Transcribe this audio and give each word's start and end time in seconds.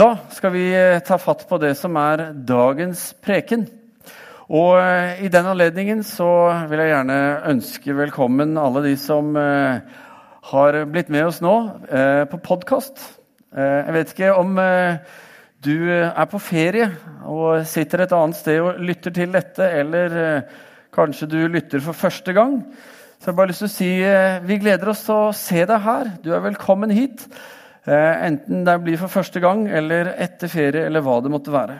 Da 0.00 0.14
skal 0.32 0.54
vi 0.54 0.62
eh, 0.72 1.02
ta 1.04 1.18
fatt 1.20 1.42
på 1.44 1.58
det 1.60 1.74
som 1.76 1.92
er 2.00 2.30
dagens 2.48 3.10
preken. 3.20 3.66
Og 4.48 4.78
eh, 4.80 5.18
I 5.26 5.28
den 5.28 5.48
anledningen 5.50 6.00
så 6.08 6.28
vil 6.70 6.80
jeg 6.80 6.92
gjerne 6.94 7.18
ønske 7.50 7.96
velkommen 7.98 8.56
alle 8.56 8.80
de 8.86 8.94
som 8.96 9.36
eh, 9.36 9.82
har 10.54 10.78
blitt 10.88 11.12
med 11.12 11.26
oss 11.26 11.42
nå 11.44 11.52
på 12.32 12.40
podkast. 12.46 13.02
Jeg 13.52 13.92
vet 13.98 14.14
ikke 14.14 14.32
om 14.40 14.56
du 15.60 15.74
er 15.92 16.26
på 16.32 16.40
ferie 16.40 16.88
og 17.28 17.68
sitter 17.68 18.06
et 18.06 18.16
annet 18.16 18.40
sted 18.40 18.62
og 18.64 18.80
lytter 18.80 19.12
til 19.20 19.36
dette, 19.36 19.68
eller 19.82 20.16
kanskje 20.96 21.28
du 21.28 21.38
lytter 21.44 21.84
for 21.84 21.92
første 21.92 22.32
gang. 22.32 22.62
Så 23.18 23.28
jeg 23.28 23.34
har 23.34 23.40
bare 23.42 23.52
lyst 23.52 23.66
til 23.66 23.68
å 23.68 23.76
si 23.76 23.92
vi 24.48 24.62
gleder 24.64 24.94
oss 24.94 25.04
til 25.04 25.26
å 25.28 25.32
se 25.36 25.66
deg 25.68 25.88
her. 25.90 26.14
Du 26.24 26.32
er 26.32 26.46
velkommen 26.48 26.94
hit. 26.94 27.28
Eh, 27.84 28.24
enten 28.26 28.64
det 28.64 28.78
blir 28.84 28.98
for 29.00 29.08
første 29.08 29.40
gang 29.40 29.64
eller 29.72 30.12
etter 30.20 30.50
ferie 30.52 30.84
eller 30.84 31.00
hva 31.04 31.16
det 31.24 31.32
måtte 31.32 31.52
være. 31.52 31.78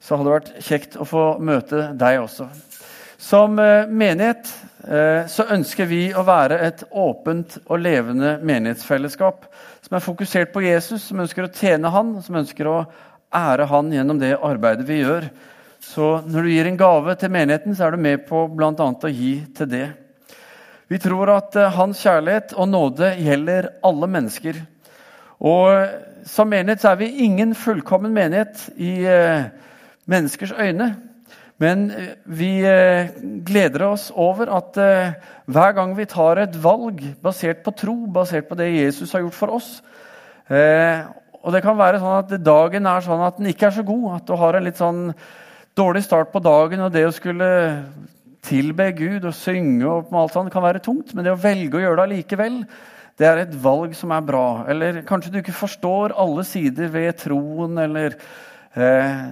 Så 0.00 0.16
hadde 0.16 0.28
det 0.28 0.34
vært 0.34 0.64
kjekt 0.66 0.96
å 1.00 1.06
få 1.08 1.24
møte 1.40 1.86
deg 1.96 2.18
også. 2.20 2.48
Som 3.20 3.56
eh, 3.60 3.88
menighet 3.88 4.50
eh, 4.84 5.24
så 5.28 5.46
ønsker 5.56 5.88
vi 5.88 6.02
å 6.12 6.24
være 6.28 6.58
et 6.66 6.84
åpent 6.90 7.56
og 7.66 7.80
levende 7.80 8.36
menighetsfellesskap 8.44 9.46
som 9.86 9.96
er 9.96 10.04
fokusert 10.04 10.52
på 10.52 10.64
Jesus, 10.66 11.06
som 11.08 11.22
ønsker 11.24 11.46
å 11.46 11.52
tjene 11.52 11.92
han, 11.92 12.18
som 12.24 12.36
ønsker 12.42 12.68
å 12.68 12.82
ære 13.32 13.68
han 13.70 13.88
gjennom 13.94 14.20
det 14.20 14.34
arbeidet 14.36 14.84
vi 14.88 15.00
gjør. 15.00 15.30
Så 15.80 16.10
når 16.28 16.44
du 16.44 16.50
gir 16.52 16.68
en 16.68 16.80
gave 16.80 17.14
til 17.16 17.32
menigheten, 17.32 17.72
så 17.76 17.86
er 17.86 17.96
du 17.96 18.04
med 18.04 18.26
på 18.28 18.42
bl.a. 18.52 18.74
å 18.76 19.12
gi 19.12 19.32
til 19.56 19.70
det. 19.70 19.86
Vi 20.92 20.98
tror 21.00 21.32
at 21.32 21.56
hans 21.72 22.02
kjærlighet 22.04 22.52
og 22.58 22.68
nåde 22.68 23.14
gjelder 23.22 23.70
alle 23.86 24.10
mennesker. 24.10 24.60
Og 25.40 26.26
som 26.28 26.50
menighet 26.52 26.82
så 26.82 26.92
er 26.92 27.00
vi 27.00 27.12
ingen 27.24 27.54
fullkommen 27.56 28.12
menighet 28.12 28.66
i 28.76 28.92
eh, 29.08 29.48
menneskers 30.10 30.52
øyne. 30.52 30.90
Men 31.60 31.86
eh, 31.90 32.12
vi 32.24 32.50
eh, 32.68 33.12
gleder 33.46 33.86
oss 33.88 34.10
over 34.14 34.52
at 34.56 34.76
eh, 34.80 35.16
hver 35.50 35.72
gang 35.76 35.96
vi 35.96 36.08
tar 36.08 36.42
et 36.42 36.56
valg 36.62 37.02
basert 37.22 37.64
på 37.64 37.74
tro, 37.76 37.96
basert 38.12 38.48
på 38.48 38.58
det 38.60 38.68
Jesus 38.74 39.12
har 39.12 39.24
gjort 39.24 39.38
for 39.38 39.56
oss 39.56 39.68
eh, 40.48 41.02
Og 41.40 41.52
det 41.52 41.62
kan 41.64 41.78
være 41.78 42.00
sånn 42.00 42.18
at 42.20 42.32
dagen 42.44 42.88
er 42.88 43.04
sånn 43.04 43.24
at 43.24 43.40
den 43.40 43.48
ikke 43.52 43.70
er 43.70 43.76
så 43.76 43.84
god, 43.86 44.06
at 44.18 44.28
du 44.28 44.36
har 44.36 44.56
en 44.56 44.66
litt 44.66 44.80
sånn 44.80 45.06
dårlig 45.76 46.02
start 46.04 46.32
på 46.32 46.42
dagen, 46.44 46.82
og 46.84 46.92
det 46.92 47.06
å 47.08 47.14
skulle 47.16 47.48
tilbe 48.44 48.90
Gud 48.96 49.24
og 49.24 49.36
synge 49.36 49.86
og 49.88 50.12
alt 50.16 50.34
sånt 50.34 50.52
kan 50.52 50.64
være 50.64 50.82
tungt, 50.84 51.14
men 51.14 51.24
det 51.24 51.32
å 51.32 51.40
velge 51.40 51.78
å 51.78 51.82
gjøre 51.84 51.96
det 51.96 52.06
allikevel, 52.08 52.58
det 53.20 53.28
er 53.28 53.42
et 53.42 53.56
valg 53.60 53.92
som 53.96 54.14
er 54.16 54.24
bra. 54.24 54.44
Eller 54.72 55.02
kanskje 55.08 55.34
du 55.34 55.42
ikke 55.42 55.56
forstår 55.56 56.14
alle 56.16 56.44
sider 56.48 56.88
ved 56.88 57.18
troen, 57.20 57.76
eller 57.82 58.16
eh, 58.72 59.26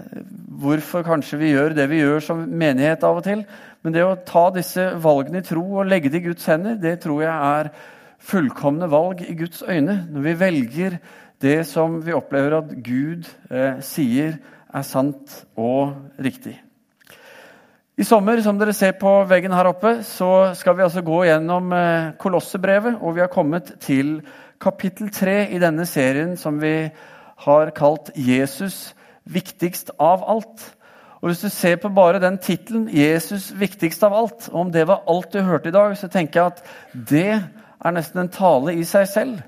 hvorfor 0.61 1.07
kanskje 1.07 1.41
vi 1.41 1.55
gjør 1.55 1.77
det 1.79 1.89
vi 1.89 2.03
gjør 2.03 2.21
som 2.27 2.43
menighet 2.45 3.07
av 3.09 3.23
og 3.23 3.25
til. 3.25 3.47
Men 3.81 3.95
det 3.95 4.05
å 4.05 4.19
ta 4.29 4.49
disse 4.53 4.91
valgene 5.01 5.41
i 5.41 5.47
tro 5.47 5.65
og 5.81 5.89
legge 5.89 6.13
det 6.13 6.21
i 6.21 6.27
Guds 6.29 6.45
hender, 6.51 6.77
det 6.77 6.99
tror 7.07 7.25
jeg 7.25 7.33
er 7.33 7.73
fullkomne 8.29 8.91
valg 8.93 9.25
i 9.25 9.39
Guds 9.39 9.65
øyne. 9.65 10.03
Når 10.13 10.29
vi 10.29 10.39
velger 10.45 11.01
det 11.41 11.59
som 11.71 12.01
vi 12.05 12.13
opplever 12.13 12.61
at 12.61 12.77
Gud 12.85 13.25
eh, 13.49 13.81
sier 13.81 14.37
er 14.69 14.85
sant 14.85 15.45
og 15.57 15.95
riktig. 16.21 16.59
I 17.99 18.05
sommer 18.07 18.39
som 18.39 18.55
dere 18.61 18.71
ser 18.79 18.93
på 18.95 19.11
veggen 19.27 19.51
her 19.51 19.67
oppe, 19.73 19.97
så 20.07 20.53
skal 20.55 20.77
vi 20.79 20.85
altså 20.85 21.01
gå 21.03 21.17
gjennom 21.27 21.73
eh, 21.75 22.13
Kolossebrevet. 22.23 23.01
Og 23.03 23.17
vi 23.17 23.25
har 23.25 23.33
kommet 23.33 23.73
til 23.83 24.21
kapittel 24.63 25.09
tre 25.11 25.49
i 25.51 25.59
denne 25.59 25.83
serien 25.83 26.37
som 26.39 26.61
vi 26.63 26.93
har 27.43 27.73
kalt 27.75 28.13
'Jesus 28.15 28.95
viktigst 29.27 29.91
av 29.99 30.23
alt'. 30.23 30.69
Og 31.23 31.27
Hvis 31.27 31.43
du 31.43 31.49
ser 31.49 31.77
på 31.77 31.89
bare 31.89 32.23
den 32.23 32.39
tittelen, 32.39 32.87
'Jesus 32.87 33.51
viktigst 33.59 34.05
av 34.05 34.15
alt', 34.15 34.49
og 34.53 34.61
om 34.61 34.73
det 34.73 34.87
var 34.87 35.03
alt 35.09 35.33
du 35.33 35.43
hørte 35.43 35.69
i 35.69 35.75
dag, 35.75 35.97
så 35.97 36.07
tenker 36.07 36.41
jeg 36.41 36.47
at 36.47 36.63
det 37.11 37.43
er 37.85 37.91
nesten 37.91 38.21
en 38.21 38.29
tale 38.29 38.79
i 38.79 38.85
seg 38.85 39.09
selv. 39.09 39.43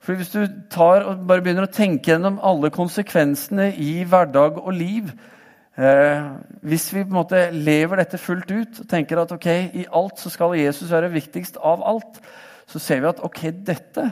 For 0.00 0.14
Hvis 0.14 0.32
du 0.32 0.48
tar 0.70 1.04
og 1.04 1.28
bare 1.28 1.42
begynner 1.42 1.68
å 1.68 1.76
tenke 1.76 2.10
gjennom 2.10 2.40
alle 2.42 2.70
konsekvensene 2.70 3.74
i 3.76 4.04
hverdag 4.04 4.64
og 4.64 4.72
liv, 4.72 5.12
hvis 5.76 6.86
vi 6.94 7.02
på 7.04 7.10
en 7.10 7.18
måte 7.18 7.40
lever 7.52 8.00
dette 8.00 8.16
fullt 8.16 8.48
ut 8.48 8.78
og 8.80 8.88
tenker 8.88 9.20
at 9.20 9.32
ok, 9.34 9.48
i 9.76 9.84
alt 9.92 10.22
så 10.22 10.32
skal 10.32 10.54
Jesus 10.56 10.88
være 10.88 11.12
viktigst 11.12 11.58
av 11.60 11.84
alt, 11.84 12.20
så 12.66 12.80
ser 12.80 13.02
vi 13.02 13.10
at 13.10 13.20
ok, 13.24 13.42
dette 13.66 14.06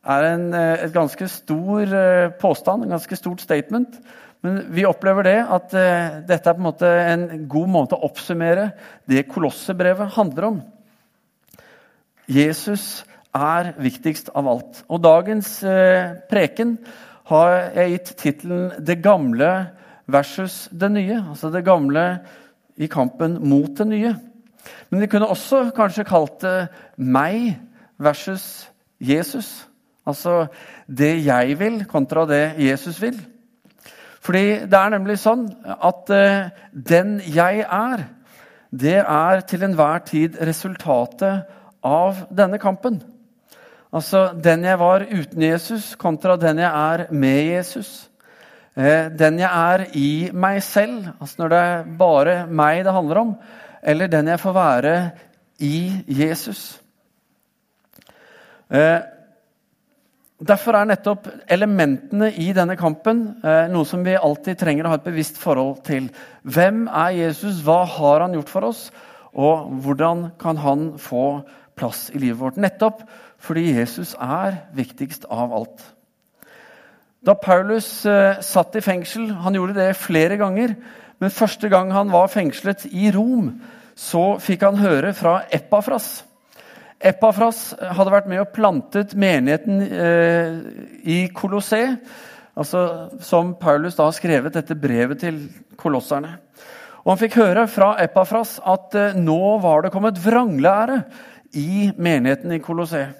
er 0.00 0.26
en 0.30 0.46
eh, 0.54 0.84
et 0.86 0.94
ganske 0.94 1.28
stor 1.28 1.82
eh, 1.82 2.30
påstand, 2.40 2.84
en 2.84 2.94
ganske 2.96 3.16
stort 3.18 3.42
statement. 3.42 3.98
Men 4.40 4.62
vi 4.72 4.86
opplever 4.88 5.26
det 5.28 5.38
at 5.42 5.74
eh, 5.76 6.20
dette 6.28 6.48
er 6.48 6.56
på 6.56 6.62
en 6.62 6.68
måte 6.70 6.88
en 6.88 7.26
god 7.50 7.72
måte 7.74 7.98
å 7.98 8.06
oppsummere 8.08 8.70
det 9.10 9.26
Kolossebrevet 9.28 10.14
handler 10.16 10.48
om. 10.48 10.62
Jesus 12.30 13.02
er 13.36 13.74
viktigst 13.78 14.30
av 14.34 14.48
alt. 14.48 14.80
Og 14.88 15.02
dagens 15.04 15.58
eh, 15.66 16.16
preken 16.30 16.78
har 17.30 17.52
jeg 17.76 17.92
gitt 17.92 18.14
tittelen 18.18 18.72
'Det 18.78 19.02
gamle 19.04 19.50
versus 20.12 20.68
det 20.72 20.90
nye. 20.92 21.18
Altså 21.30 21.50
det 21.52 21.64
gamle 21.66 22.04
i 22.80 22.88
kampen 22.90 23.38
mot 23.48 23.70
det 23.78 23.86
nye. 23.88 24.14
Men 24.90 25.00
vi 25.00 25.08
kunne 25.10 25.28
også 25.30 25.70
kanskje 25.76 26.06
kalt 26.08 26.40
det 26.42 26.68
meg 26.96 27.56
versus 28.00 28.70
Jesus. 29.00 29.66
Altså 30.06 30.46
det 30.88 31.12
jeg 31.24 31.58
vil, 31.60 31.84
kontra 31.88 32.26
det 32.28 32.54
Jesus 32.58 33.00
vil. 33.02 33.18
Fordi 34.20 34.66
det 34.68 34.76
er 34.76 34.92
nemlig 34.92 35.16
sånn 35.20 35.46
at 35.64 36.10
uh, 36.12 36.50
den 36.72 37.20
jeg 37.24 37.64
er, 37.64 38.04
det 38.70 38.98
er 39.00 39.40
til 39.48 39.64
enhver 39.66 40.04
tid 40.06 40.36
resultatet 40.44 41.48
av 41.86 42.26
denne 42.28 42.60
kampen. 42.60 43.00
Altså 43.90 44.28
den 44.36 44.64
jeg 44.68 44.78
var 44.78 45.06
uten 45.08 45.42
Jesus, 45.42 45.94
kontra 45.98 46.36
den 46.38 46.60
jeg 46.62 46.70
er 46.70 47.06
med 47.10 47.40
Jesus. 47.48 48.09
Eh, 48.78 49.08
den 49.10 49.40
jeg 49.40 49.50
er 49.50 49.86
i 49.98 50.10
meg 50.30 50.60
selv, 50.62 51.08
altså 51.18 51.42
når 51.42 51.50
det 51.50 51.62
er 51.70 51.88
bare 51.98 52.36
meg 52.46 52.84
det 52.86 52.94
handler 52.94 53.22
om, 53.24 53.32
eller 53.82 54.10
den 54.12 54.30
jeg 54.30 54.40
får 54.40 54.54
være 54.54 54.94
i 55.58 56.04
Jesus. 56.06 56.80
Eh, 58.70 59.00
derfor 60.38 60.78
er 60.78 60.86
nettopp 60.92 61.26
elementene 61.50 62.30
i 62.38 62.52
denne 62.54 62.78
kampen 62.78 63.24
eh, 63.42 63.66
noe 63.72 63.88
som 63.88 64.04
vi 64.06 64.14
alltid 64.14 64.60
trenger 64.60 64.86
å 64.86 64.94
ha 64.94 65.00
et 65.00 65.08
bevisst 65.08 65.40
forhold 65.42 65.82
til. 65.88 66.06
Hvem 66.46 66.86
er 66.86 67.16
Jesus? 67.24 67.64
Hva 67.66 67.82
har 67.98 68.22
han 68.22 68.38
gjort 68.38 68.54
for 68.54 68.70
oss? 68.70 68.88
Og 69.34 69.66
hvordan 69.82 70.30
kan 70.38 70.62
han 70.62 70.92
få 70.98 71.42
plass 71.78 72.08
i 72.14 72.22
livet 72.22 72.38
vårt? 72.38 72.62
Nettopp 72.62 73.02
fordi 73.40 73.72
Jesus 73.74 74.14
er 74.14 74.62
viktigst 74.76 75.26
av 75.30 75.54
alt. 75.58 75.82
Da 77.20 77.34
Paulus 77.36 78.06
eh, 78.08 78.40
satt 78.40 78.76
i 78.78 78.80
fengsel 78.80 79.28
Han 79.44 79.56
gjorde 79.58 79.76
det 79.76 79.90
flere 80.00 80.38
ganger. 80.40 80.74
Men 81.20 81.34
første 81.34 81.68
gang 81.68 81.92
han 81.92 82.08
var 82.12 82.32
fengslet 82.32 82.86
i 82.96 83.10
Rom, 83.12 83.52
så 83.92 84.38
fikk 84.40 84.62
han 84.64 84.80
høre 84.80 85.12
fra 85.12 85.42
Epafras. 85.52 86.22
Epafras 86.96 87.74
hadde 87.76 88.12
vært 88.12 88.30
med 88.32 88.40
og 88.40 88.54
plantet 88.56 89.12
menigheten 89.12 89.82
eh, 89.84 90.54
i 91.04 91.18
Kolosseum, 91.36 91.98
altså, 92.56 92.86
som 93.20 93.52
Paulus 93.60 94.00
da 94.00 94.08
har 94.08 94.16
skrevet 94.16 94.56
dette 94.56 94.78
brevet 94.80 95.20
til 95.20 95.42
kolosserne. 95.80 96.38
Og 97.04 97.12
Han 97.12 97.20
fikk 97.20 97.36
høre 97.42 97.68
fra 97.68 97.94
Epafras 98.00 98.56
at 98.64 98.96
eh, 98.96 99.20
nå 99.20 99.58
var 99.60 99.84
det 99.84 99.92
kommet 99.92 100.24
vranglære 100.24 101.02
i 101.52 101.90
menigheten 102.00 102.56
i 102.56 102.64
Kolosseum. 102.64 103.12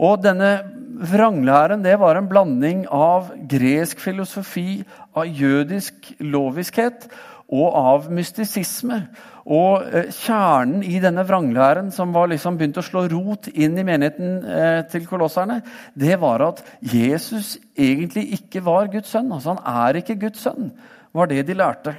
Og 0.00 0.22
denne 0.24 0.52
vranglæren 1.00 1.82
det 1.84 1.96
var 2.00 2.16
en 2.16 2.28
blanding 2.28 2.86
av 2.92 3.32
gresk 3.48 4.00
filosofi, 4.00 4.82
av 5.16 5.28
jødisk 5.28 6.12
loviskhet 6.20 7.08
og 7.50 7.76
av 7.76 8.08
mystisisme. 8.14 9.02
Og 9.50 9.86
eh, 9.88 10.10
kjernen 10.14 10.84
i 10.86 11.00
denne 11.02 11.24
vranglæren 11.26 11.88
som 11.94 12.12
var 12.14 12.30
liksom 12.30 12.58
begynt 12.58 12.78
å 12.78 12.84
slå 12.86 13.06
rot 13.10 13.48
inn 13.50 13.78
i 13.80 13.86
menigheten 13.86 14.36
eh, 14.44 14.82
til 14.92 15.08
kolosserne, 15.10 15.60
det 15.98 16.20
var 16.22 16.44
at 16.46 16.62
Jesus 16.84 17.56
egentlig 17.74 18.28
ikke 18.38 18.62
var 18.64 18.92
Guds 18.92 19.10
sønn. 19.10 19.32
Altså 19.32 19.56
Han 19.56 19.64
er 19.88 20.00
ikke 20.00 20.20
Guds 20.20 20.44
sønn, 20.44 20.70
var 21.16 21.32
det 21.32 21.46
de 21.48 21.56
lærte. 21.58 21.96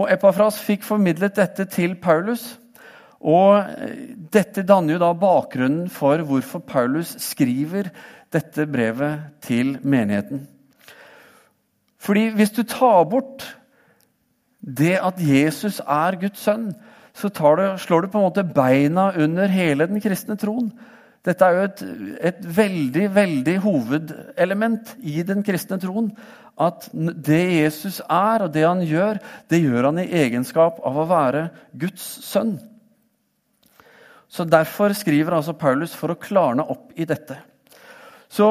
Og 0.00 0.08
Epafras 0.10 0.58
fikk 0.64 0.86
formidlet 0.88 1.36
dette 1.36 1.68
til 1.70 1.94
Paulus. 2.00 2.56
Og 3.22 3.58
eh, 3.58 4.14
dette 4.34 4.64
danner 4.66 4.96
jo 4.96 5.02
da 5.02 5.12
bakgrunnen 5.14 5.86
for 5.92 6.24
hvorfor 6.26 6.64
Paulus 6.66 7.14
skriver 7.22 7.92
dette 8.32 8.66
brevet 8.66 9.42
til 9.44 9.76
menigheten. 9.82 10.46
Fordi 12.02 12.30
hvis 12.34 12.50
du 12.50 12.62
tar 12.66 13.04
bort 13.06 13.44
det 14.62 14.96
at 15.02 15.20
Jesus 15.22 15.80
er 15.80 16.18
Guds 16.18 16.42
sønn, 16.42 16.72
så 17.14 17.28
du, 17.28 17.64
slår 17.78 18.00
du 18.00 18.08
på 18.08 18.18
en 18.18 18.24
måte 18.24 18.46
beina 18.46 19.10
under 19.20 19.50
hele 19.52 19.86
den 19.86 20.00
kristne 20.00 20.36
troen. 20.40 20.70
Dette 21.22 21.46
er 21.46 21.54
jo 21.54 21.66
et, 21.68 21.82
et 22.30 22.46
veldig, 22.56 23.04
veldig 23.14 23.56
hovedelement 23.62 24.96
i 25.06 25.22
den 25.26 25.44
kristne 25.46 25.78
troen. 25.82 26.08
At 26.58 26.88
det 26.92 27.42
Jesus 27.60 28.00
er, 28.08 28.46
og 28.46 28.50
det 28.54 28.64
han 28.66 28.82
gjør, 28.86 29.20
det 29.50 29.62
gjør 29.62 29.90
han 29.90 30.00
i 30.02 30.10
egenskap 30.24 30.80
av 30.82 30.98
å 30.98 31.08
være 31.10 31.46
Guds 31.78 32.02
sønn. 32.26 32.56
Så 34.32 34.44
Derfor 34.48 34.94
skriver 34.96 35.34
altså 35.36 35.52
Paulus 35.52 35.92
for 35.96 36.12
å 36.12 36.20
klarne 36.20 36.64
opp 36.64 36.94
i 36.96 37.04
dette. 37.04 37.36
Så 38.32 38.46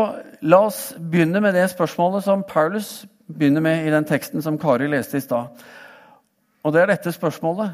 la 0.45 0.59
oss 0.67 0.91
begynne 0.93 1.41
med 1.41 1.55
det 1.57 1.65
spørsmålet 1.71 2.27
som 2.27 2.43
Paulus 2.45 3.07
begynner 3.25 3.63
med 3.65 3.87
i 3.87 3.93
den 3.93 4.05
teksten 4.05 4.43
som 4.45 4.59
Kari 4.61 4.85
leste 4.91 5.17
i 5.17 5.23
stad. 5.23 5.63
Og 6.61 6.73
det 6.73 6.83
er 6.83 6.91
dette 6.91 7.13
spørsmålet. 7.15 7.73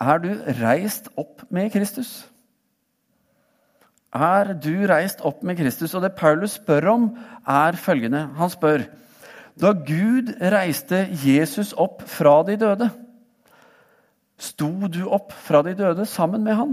Er 0.00 0.22
du 0.22 0.30
reist 0.62 1.10
opp 1.20 1.44
med 1.52 1.68
Kristus? 1.74 2.22
Er 4.16 4.54
du 4.56 4.86
reist 4.88 5.20
opp 5.20 5.42
med 5.44 5.58
Kristus? 5.60 5.92
Og 5.92 6.02
det 6.06 6.14
Paulus 6.16 6.56
spør 6.56 6.88
om, 6.94 7.04
er 7.44 7.76
følgende. 7.76 8.30
Han 8.38 8.50
spør 8.50 8.86
Da 9.60 9.74
Gud 9.76 10.32
reiste 10.40 11.02
Jesus 11.20 11.74
opp 11.76 12.00
fra 12.08 12.38
de 12.48 12.56
døde, 12.56 12.86
sto 14.40 14.88
du 14.88 15.02
opp 15.12 15.34
fra 15.36 15.60
de 15.62 15.74
døde 15.76 16.06
sammen 16.08 16.40
med 16.44 16.56
han? 16.56 16.72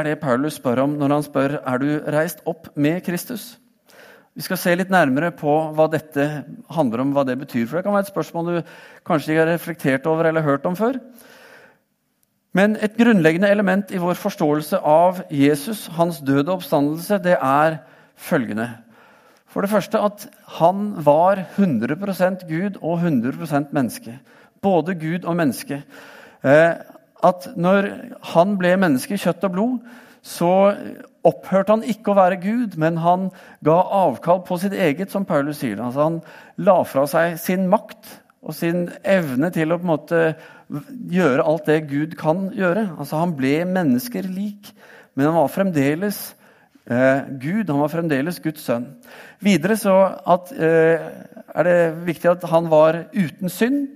Er 0.00 0.06
det 0.06 0.20
Paulus 0.22 0.54
spør 0.56 0.86
om 0.86 0.92
når 0.96 1.12
han 1.12 1.24
spør 1.26 1.54
er 1.60 1.80
du 1.82 1.88
reist 2.08 2.38
opp 2.48 2.70
med 2.72 3.02
Kristus? 3.04 3.58
Vi 4.32 4.40
skal 4.46 4.56
se 4.56 4.72
litt 4.72 4.88
nærmere 4.88 5.28
på 5.36 5.52
hva 5.76 5.84
dette 5.92 6.24
handler 6.72 7.02
om, 7.02 7.10
hva 7.12 7.26
det 7.28 7.34
betyr. 7.36 7.66
For 7.68 7.76
det 7.76 7.82
kan 7.84 7.92
være 7.92 8.06
et 8.06 8.12
spørsmål 8.12 8.46
du 8.48 8.70
kanskje 9.04 9.34
ikke 9.34 9.42
har 9.42 9.50
reflektert 9.50 10.06
over 10.08 10.30
eller 10.30 10.46
hørt 10.46 10.64
om 10.64 10.78
før. 10.78 10.96
Men 12.56 12.78
et 12.80 12.96
grunnleggende 12.96 13.50
element 13.52 13.92
i 13.92 14.00
vår 14.00 14.16
forståelse 14.22 14.80
av 14.80 15.20
Jesus, 15.28 15.90
hans 15.98 16.22
død 16.24 16.46
og 16.46 16.54
oppstandelse, 16.54 17.18
det 17.20 17.36
er 17.36 17.76
følgende. 18.16 18.70
For 19.52 19.60
det 19.60 19.72
første 19.74 20.00
at 20.00 20.24
han 20.62 20.94
var 21.04 21.42
100% 21.58 22.46
Gud 22.48 22.80
og 22.80 23.04
100% 23.04 23.68
menneske. 23.76 24.16
Både 24.62 24.96
Gud 24.96 25.28
og 25.28 25.36
menneske. 25.36 25.82
Eh, 26.40 26.72
at 27.26 27.50
når 27.56 27.90
han 28.34 28.56
ble 28.60 28.76
menneske 28.80 29.16
i 29.16 29.20
kjøtt 29.20 29.44
og 29.48 29.54
blod, 29.56 29.90
så 30.22 30.52
opphørte 31.26 31.74
han 31.74 31.84
ikke 31.88 32.12
å 32.12 32.18
være 32.18 32.40
Gud, 32.40 32.76
men 32.80 33.00
han 33.00 33.28
ga 33.64 33.76
avkall 34.04 34.42
på 34.46 34.56
sitt 34.60 34.76
eget, 34.76 35.12
som 35.12 35.26
Paulus 35.28 35.60
sier. 35.60 35.80
Altså 35.80 36.06
han 36.06 36.18
la 36.60 36.80
fra 36.88 37.06
seg 37.08 37.36
sin 37.40 37.68
makt 37.72 38.18
og 38.40 38.56
sin 38.56 38.86
evne 39.04 39.50
til 39.52 39.72
å 39.72 39.78
på 39.80 39.84
en 39.84 39.92
måte 39.92 40.22
gjøre 41.12 41.44
alt 41.44 41.68
det 41.68 41.80
Gud 41.90 42.16
kan 42.20 42.48
gjøre. 42.56 42.90
Altså 42.98 43.20
Han 43.20 43.34
ble 43.36 43.64
mennesker 43.68 44.28
lik, 44.28 44.72
men 45.14 45.30
han 45.30 45.40
var 45.40 45.52
fremdeles 45.52 46.20
eh, 46.86 47.26
Gud. 47.42 47.68
Han 47.68 47.82
var 47.82 47.92
fremdeles 47.92 48.40
Guds 48.40 48.64
sønn. 48.64 48.86
Videre 49.44 49.76
så 49.76 49.96
at, 50.24 50.52
eh, 50.52 51.10
er 51.54 51.68
det 51.68 51.78
viktig 52.06 52.30
at 52.30 52.48
han 52.52 52.70
var 52.70 53.04
uten 53.12 53.52
synd. 53.52 53.88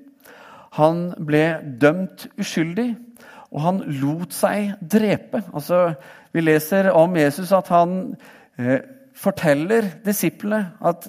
Han 0.74 1.12
ble 1.22 1.44
dømt 1.80 2.26
uskyldig, 2.40 2.96
og 3.54 3.62
han 3.62 3.82
lot 4.00 4.34
seg 4.34 4.74
drepe. 4.80 5.44
Altså, 5.54 5.94
Vi 6.34 6.42
leser 6.42 6.90
om 6.90 7.14
Jesus 7.16 7.52
at 7.54 7.68
han 7.70 8.16
eh, 8.58 8.80
forteller 9.14 9.86
disiplene 10.02 10.74
at 10.82 11.06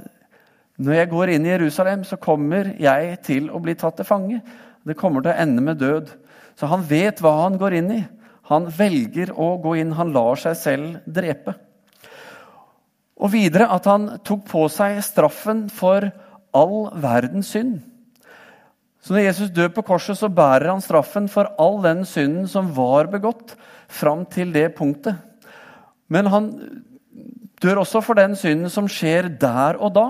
når 0.77 0.93
jeg 0.93 1.09
går 1.09 1.31
inn 1.31 1.47
i 1.47 1.53
Jerusalem, 1.53 2.03
så 2.03 2.19
kommer 2.21 2.73
jeg 2.77 3.17
til 3.25 3.47
å 3.49 3.61
bli 3.63 3.73
tatt 3.79 3.95
til 3.97 4.05
fange. 4.05 4.41
Det 4.85 4.97
kommer 4.99 5.23
til 5.23 5.31
å 5.31 5.39
ende 5.41 5.63
med 5.63 5.79
død. 5.79 6.11
Så 6.59 6.67
han 6.69 6.83
vet 6.85 7.21
hva 7.23 7.31
han 7.45 7.55
går 7.57 7.77
inn 7.79 7.91
i. 7.95 8.01
Han 8.51 8.67
velger 8.69 9.31
å 9.31 9.55
gå 9.63 9.77
inn. 9.79 9.95
Han 9.95 10.11
lar 10.13 10.37
seg 10.37 10.57
selv 10.59 10.99
drepe. 11.07 11.55
Og 13.15 13.31
videre 13.31 13.71
at 13.71 13.87
han 13.87 14.09
tok 14.27 14.43
på 14.51 14.65
seg 14.69 14.99
straffen 15.07 15.65
for 15.71 16.11
all 16.55 16.77
verdens 17.01 17.55
synd. 17.55 17.79
Så 19.05 19.13
når 19.13 19.27
Jesus 19.27 19.53
dør 19.53 19.69
på 19.75 19.83
korset, 19.85 20.17
så 20.17 20.31
bærer 20.33 20.71
han 20.71 20.81
straffen 20.81 21.27
for 21.29 21.51
all 21.61 21.77
den 21.83 22.01
synden 22.09 22.47
som 22.49 22.71
var 22.73 23.11
begått 23.11 23.53
fram 23.85 24.23
til 24.25 24.49
det 24.55 24.71
punktet. 24.77 25.19
Men 26.09 26.29
han 26.33 26.47
dør 27.61 27.83
også 27.83 28.01
for 28.01 28.17
den 28.17 28.33
synden 28.39 28.71
som 28.73 28.89
skjer 28.89 29.29
der 29.29 29.77
og 29.77 29.93
da. 29.93 30.07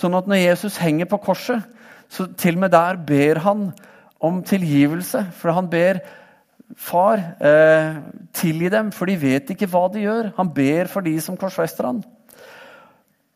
Sånn 0.00 0.16
at 0.16 0.28
når 0.30 0.40
Jesus 0.40 0.80
henger 0.80 1.10
på 1.10 1.20
korset, 1.20 1.60
så 2.08 2.30
til 2.32 2.56
og 2.56 2.64
med 2.64 2.72
der 2.72 2.96
ber 2.96 3.42
han 3.44 3.68
om 4.24 4.40
tilgivelse. 4.46 5.26
For 5.36 5.52
han 5.52 5.68
ber 5.72 6.00
Far, 6.72 7.20
eh, 7.44 7.96
tilgi 8.32 8.70
dem, 8.72 8.90
for 8.96 9.04
de 9.04 9.16
vet 9.20 9.50
ikke 9.52 9.68
hva 9.68 9.92
de 9.92 10.06
gjør. 10.06 10.30
Han 10.38 10.48
ber 10.56 10.88
for 10.88 11.04
de 11.04 11.12
som 11.20 11.36
korsfester 11.36 11.84
han. 11.84 11.98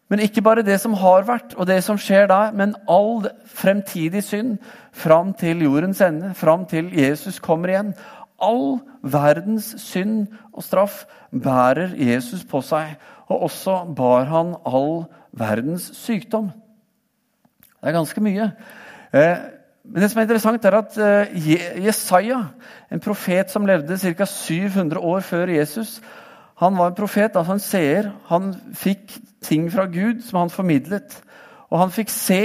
Men 0.09 0.23
ikke 0.23 0.43
bare 0.43 0.63
det 0.63 0.79
som 0.79 0.95
har 0.95 1.25
vært, 1.27 1.57
og 1.59 1.67
det 1.67 1.81
som 1.83 1.99
skjer 1.99 2.29
der, 2.31 2.53
men 2.55 2.77
all 2.87 3.27
fremtidig 3.51 4.23
synd 4.23 4.53
fram 4.95 5.33
til 5.35 5.65
jordens 5.67 6.01
ende, 6.05 6.31
fram 6.35 6.67
til 6.71 6.93
Jesus 6.95 7.41
kommer 7.43 7.73
igjen. 7.73 7.91
All 8.43 8.79
verdens 9.03 9.73
synd 9.83 10.29
og 10.53 10.63
straff 10.63 11.03
bærer 11.33 11.97
Jesus 11.99 12.45
på 12.47 12.63
seg. 12.63 12.95
Og 13.27 13.49
også 13.49 13.81
bar 13.97 14.29
han 14.31 14.55
all 14.69 15.09
verdens 15.35 15.91
sykdom. 15.99 16.53
Det 17.67 17.91
er 17.91 17.97
ganske 17.97 18.23
mye. 18.23 18.51
Eh, 19.13 19.37
men 19.87 20.03
det 20.03 20.11
som 20.11 20.21
er 20.21 20.27
interessant, 20.27 20.65
er 20.65 20.79
at 20.79 20.97
eh, 20.99 21.35
Jesaja, 21.87 22.39
en 22.93 23.03
profet 23.03 23.51
som 23.51 23.67
levde 23.67 23.99
ca. 23.99 24.27
700 24.27 25.03
år 25.03 25.27
før 25.27 25.51
Jesus, 25.51 26.01
han 26.57 26.77
var 26.79 26.91
en 26.91 26.97
profet, 26.97 27.37
altså 27.37 27.57
en 27.57 27.61
seer. 27.61 28.11
Han 28.31 28.55
fikk 28.77 29.13
ting 29.45 29.69
fra 29.73 29.85
Gud 29.93 30.23
som 30.25 30.41
han 30.41 30.53
formidlet. 30.53 31.19
Og 31.69 31.83
han 31.83 31.93
fikk 31.93 32.13
se 32.13 32.41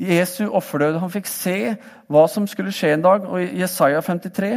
Jesu 0.00 0.46
offerdød. 0.48 0.96
Han 1.02 1.12
fikk 1.12 1.28
se 1.28 1.58
hva 2.10 2.24
som 2.30 2.46
skulle 2.50 2.72
skje 2.74 2.94
en 2.96 3.04
dag. 3.04 3.26
Og 3.28 3.42
I 3.42 3.60
Jesaja 3.60 4.00
53 4.04 4.52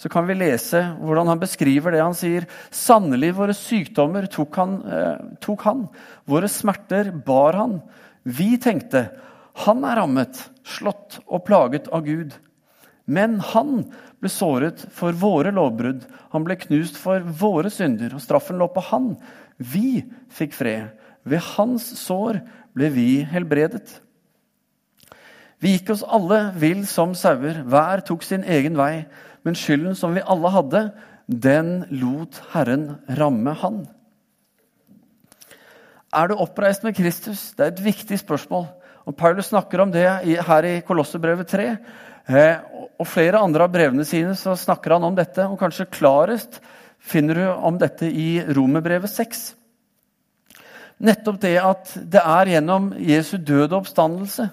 så 0.00 0.10
kan 0.12 0.24
vi 0.28 0.38
lese 0.40 0.80
hvordan 1.02 1.28
han 1.28 1.42
beskriver 1.42 1.92
det. 1.92 2.02
Han 2.02 2.16
sier 2.16 2.48
sannelig 2.72 3.34
våre 3.36 3.56
sykdommer 3.56 4.28
tok 4.32 4.56
han, 4.56 4.76
eh, 4.88 5.36
tok 5.44 5.66
han. 5.68 5.88
Våre 6.24 6.48
smerter 6.48 7.12
bar 7.12 7.60
han. 7.60 7.80
Vi 8.24 8.54
tenkte 8.56 9.10
han 9.66 9.84
er 9.84 10.00
rammet, 10.00 10.38
slått 10.64 11.20
og 11.26 11.44
plaget 11.44 11.90
av 11.92 12.06
Gud. 12.06 12.32
Men 13.06 13.38
han 13.52 13.84
ble 14.20 14.30
såret 14.32 14.82
for 14.94 15.16
våre 15.16 15.52
lovbrudd. 15.54 16.04
Han 16.34 16.44
ble 16.46 16.58
knust 16.60 16.98
for 17.00 17.24
våre 17.24 17.72
synder, 17.72 18.14
og 18.14 18.22
straffen 18.22 18.60
lå 18.60 18.68
på 18.72 18.84
han. 18.90 19.14
Vi 19.56 20.02
fikk 20.32 20.54
fred. 20.56 20.92
Ved 21.24 21.42
hans 21.56 21.86
sår 22.00 22.40
ble 22.76 22.90
vi 22.94 23.08
helbredet. 23.28 24.00
Vi 25.60 25.74
gikk 25.74 25.92
oss 25.92 26.04
alle 26.08 26.54
vill 26.56 26.86
som 26.88 27.12
sauer, 27.18 27.60
hver 27.68 28.00
tok 28.06 28.24
sin 28.24 28.46
egen 28.48 28.78
vei. 28.80 29.04
Men 29.44 29.56
skylden 29.56 29.96
som 29.96 30.14
vi 30.16 30.24
alle 30.24 30.52
hadde, 30.52 30.84
den 31.30 31.84
lot 31.92 32.40
Herren 32.54 32.94
ramme 33.18 33.52
han. 33.60 33.82
Er 36.10 36.30
du 36.30 36.40
oppreist 36.42 36.82
med 36.82 36.96
Kristus? 36.96 37.52
Det 37.54 37.66
er 37.66 37.74
et 37.74 37.84
viktig 37.84 38.18
spørsmål. 38.18 38.66
Og 39.06 39.16
Paulus 39.16 39.50
snakker 39.52 39.82
om 39.82 39.92
det 39.92 40.06
her 40.48 40.66
i 40.66 40.80
Kolossebrevet 40.86 41.48
3. 41.48 41.68
Eh, 42.30 42.58
og 43.00 43.08
flere 43.08 43.40
andre 43.42 43.66
av 43.66 43.72
brevene 43.74 44.04
sine 44.06 44.36
så 44.38 44.54
snakker 44.58 44.94
han 44.94 45.06
om 45.08 45.16
dette. 45.18 45.46
Og 45.50 45.58
kanskje 45.60 45.88
klarest 45.90 46.60
finner 47.00 47.40
du 47.40 47.46
om 47.50 47.78
dette 47.80 48.06
i 48.06 48.42
Romerbrevet 48.54 49.10
6. 49.10 49.42
Nettopp 51.00 51.40
det 51.42 51.56
at 51.64 51.94
det 52.12 52.20
er 52.20 52.54
gjennom 52.54 52.90
Jesu 53.00 53.38
død 53.38 53.70
og 53.70 53.78
oppstandelse 53.80 54.50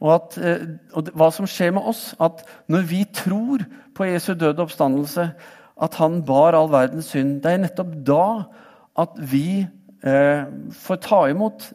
og, 0.00 0.10
at, 0.14 0.36
eh, 0.40 0.62
og 0.96 1.10
hva 1.18 1.28
som 1.34 1.48
skjer 1.50 1.74
med 1.76 1.84
oss, 1.90 2.14
at 2.22 2.40
når 2.72 2.86
vi 2.88 3.02
tror 3.12 3.66
på 3.96 4.06
Jesu 4.08 4.32
død 4.32 4.54
og 4.54 4.68
oppstandelse, 4.68 5.26
at 5.80 5.96
han 6.00 6.22
bar 6.24 6.56
all 6.56 6.70
verdens 6.72 7.10
synd, 7.12 7.40
det 7.44 7.52
er 7.52 7.62
nettopp 7.64 7.92
da 8.06 8.24
at 9.00 9.18
vi 9.32 9.60
eh, 9.60 10.48
får 10.84 11.00
ta 11.04 11.20
imot 11.32 11.68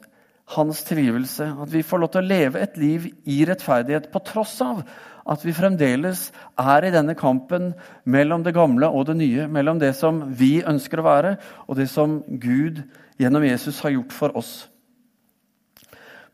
hans 0.55 0.81
tilgivelse. 0.85 1.51
At 1.61 1.73
vi 1.73 1.83
får 1.85 2.01
lov 2.01 2.13
til 2.13 2.23
å 2.23 2.29
leve 2.29 2.61
et 2.61 2.77
liv 2.81 3.07
i 3.29 3.43
rettferdighet 3.49 4.09
på 4.13 4.21
tross 4.25 4.57
av 4.65 4.81
at 5.25 5.41
vi 5.46 5.55
fremdeles 5.58 6.27
er 6.62 6.86
i 6.86 6.94
denne 6.94 7.15
kampen 7.17 7.72
mellom 8.05 8.44
det 8.46 8.53
gamle 8.53 8.91
og 8.94 9.08
det 9.10 9.17
nye. 9.17 9.48
Mellom 9.50 9.79
det 9.82 9.96
som 9.98 10.22
vi 10.38 10.60
ønsker 10.62 11.01
å 11.01 11.08
være, 11.08 11.36
og 11.65 11.79
det 11.79 11.89
som 11.89 12.20
Gud 12.29 12.84
gjennom 13.17 13.46
Jesus 13.48 13.82
har 13.82 13.96
gjort 13.96 14.13
for 14.13 14.38
oss. 14.38 14.53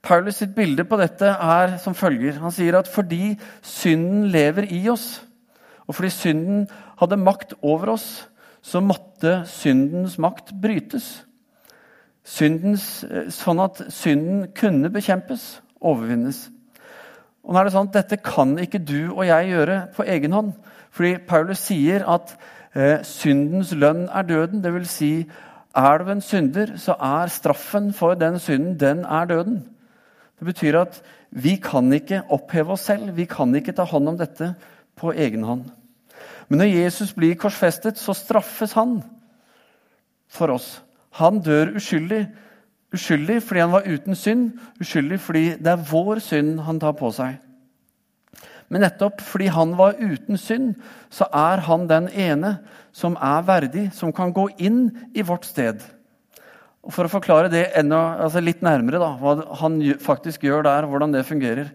Paulus 0.02 0.40
sitt 0.42 0.56
bilde 0.58 0.84
på 0.90 0.98
dette 0.98 1.30
er 1.30 1.78
som 1.82 1.96
følger. 1.96 2.40
Han 2.42 2.54
sier 2.54 2.80
at 2.80 2.90
fordi 2.90 3.36
synden 3.62 4.28
lever 4.34 4.68
i 4.74 4.82
oss, 4.90 5.22
og 5.86 5.96
fordi 5.96 6.10
synden 6.14 6.64
hadde 7.00 7.22
makt 7.22 7.54
over 7.62 7.94
oss, 7.94 8.08
så 8.62 8.82
måtte 8.82 9.42
syndens 9.50 10.18
makt 10.22 10.52
brytes. 10.62 11.24
Syndens, 12.26 13.04
eh, 13.04 13.30
sånn 13.34 13.62
at 13.62 13.82
synden 13.94 14.52
kunne 14.58 14.92
bekjempes, 14.94 15.62
overvinnes. 15.82 16.50
Og 17.42 17.54
nå 17.54 17.60
er 17.60 17.68
det 17.68 17.74
sånn 17.74 17.90
at 17.90 18.00
Dette 18.00 18.22
kan 18.22 18.56
ikke 18.62 18.82
du 18.84 19.12
og 19.12 19.26
jeg 19.26 19.54
gjøre 19.54 19.78
på 19.96 20.06
egen 20.06 20.36
hånd. 20.36 20.52
Fordi 20.92 21.16
Paulus 21.26 21.64
sier 21.70 22.04
at 22.10 22.36
Eh, 22.72 23.02
syndens 23.04 23.74
lønn 23.76 24.06
er 24.08 24.24
døden. 24.24 24.64
Det 24.64 24.74
vil 24.74 24.88
si, 24.88 25.28
er 25.76 25.98
du 25.98 26.12
en 26.12 26.22
synder, 26.22 26.78
så 26.78 26.96
er 26.96 27.28
straffen 27.28 27.92
for 27.94 28.16
den 28.16 28.40
synden 28.40 28.80
den 28.80 29.04
er 29.06 29.26
døden. 29.26 29.66
Det 30.40 30.46
betyr 30.46 30.80
at 30.80 31.02
vi 31.32 31.56
kan 31.56 31.92
ikke 31.94 32.24
oppheve 32.30 32.72
oss 32.72 32.88
selv. 32.88 33.16
Vi 33.16 33.26
kan 33.26 33.56
ikke 33.56 33.76
ta 33.76 33.84
hånd 33.84 34.08
om 34.10 34.18
dette 34.18 34.56
på 34.96 35.12
egen 35.12 35.44
hånd. 35.44 35.66
Men 36.48 36.60
når 36.60 36.66
Jesus 36.66 37.14
blir 37.14 37.36
korsfestet, 37.36 37.98
så 37.98 38.14
straffes 38.14 38.74
han 38.74 39.02
for 40.30 40.48
oss. 40.48 40.82
Han 41.20 41.40
dør 41.40 41.76
uskyldig. 41.76 42.28
Uskyldig 42.92 43.40
fordi 43.46 43.64
han 43.64 43.72
var 43.72 43.88
uten 43.88 44.18
synd, 44.20 44.50
uskyldig 44.82 45.20
fordi 45.24 45.46
det 45.64 45.72
er 45.72 45.88
vår 45.92 46.20
synd 46.24 46.60
han 46.66 46.80
tar 46.82 46.98
på 47.00 47.12
seg. 47.16 47.38
Men 48.72 48.86
nettopp 48.86 49.20
fordi 49.24 49.50
han 49.52 49.74
var 49.80 49.98
uten 50.00 50.40
synd, 50.40 50.76
så 51.12 51.28
er 51.36 51.64
han 51.68 51.88
den 51.90 52.08
ene 52.12 52.58
som 52.96 53.18
er 53.20 53.44
verdig, 53.48 53.90
som 53.96 54.14
kan 54.16 54.32
gå 54.36 54.48
inn 54.64 54.86
i 55.16 55.24
vårt 55.28 55.48
sted. 55.48 55.84
Og 56.82 56.94
For 56.96 57.06
å 57.06 57.12
forklare 57.12 57.52
det 57.52 57.68
enda, 57.78 58.00
altså 58.26 58.42
litt 58.42 58.64
nærmere, 58.66 59.00
da, 59.02 59.12
hva 59.20 59.36
han 59.60 59.78
faktisk 60.02 60.48
gjør 60.48 60.66
der, 60.66 60.88
hvordan 60.90 61.14
det 61.14 61.28
fungerer. 61.28 61.70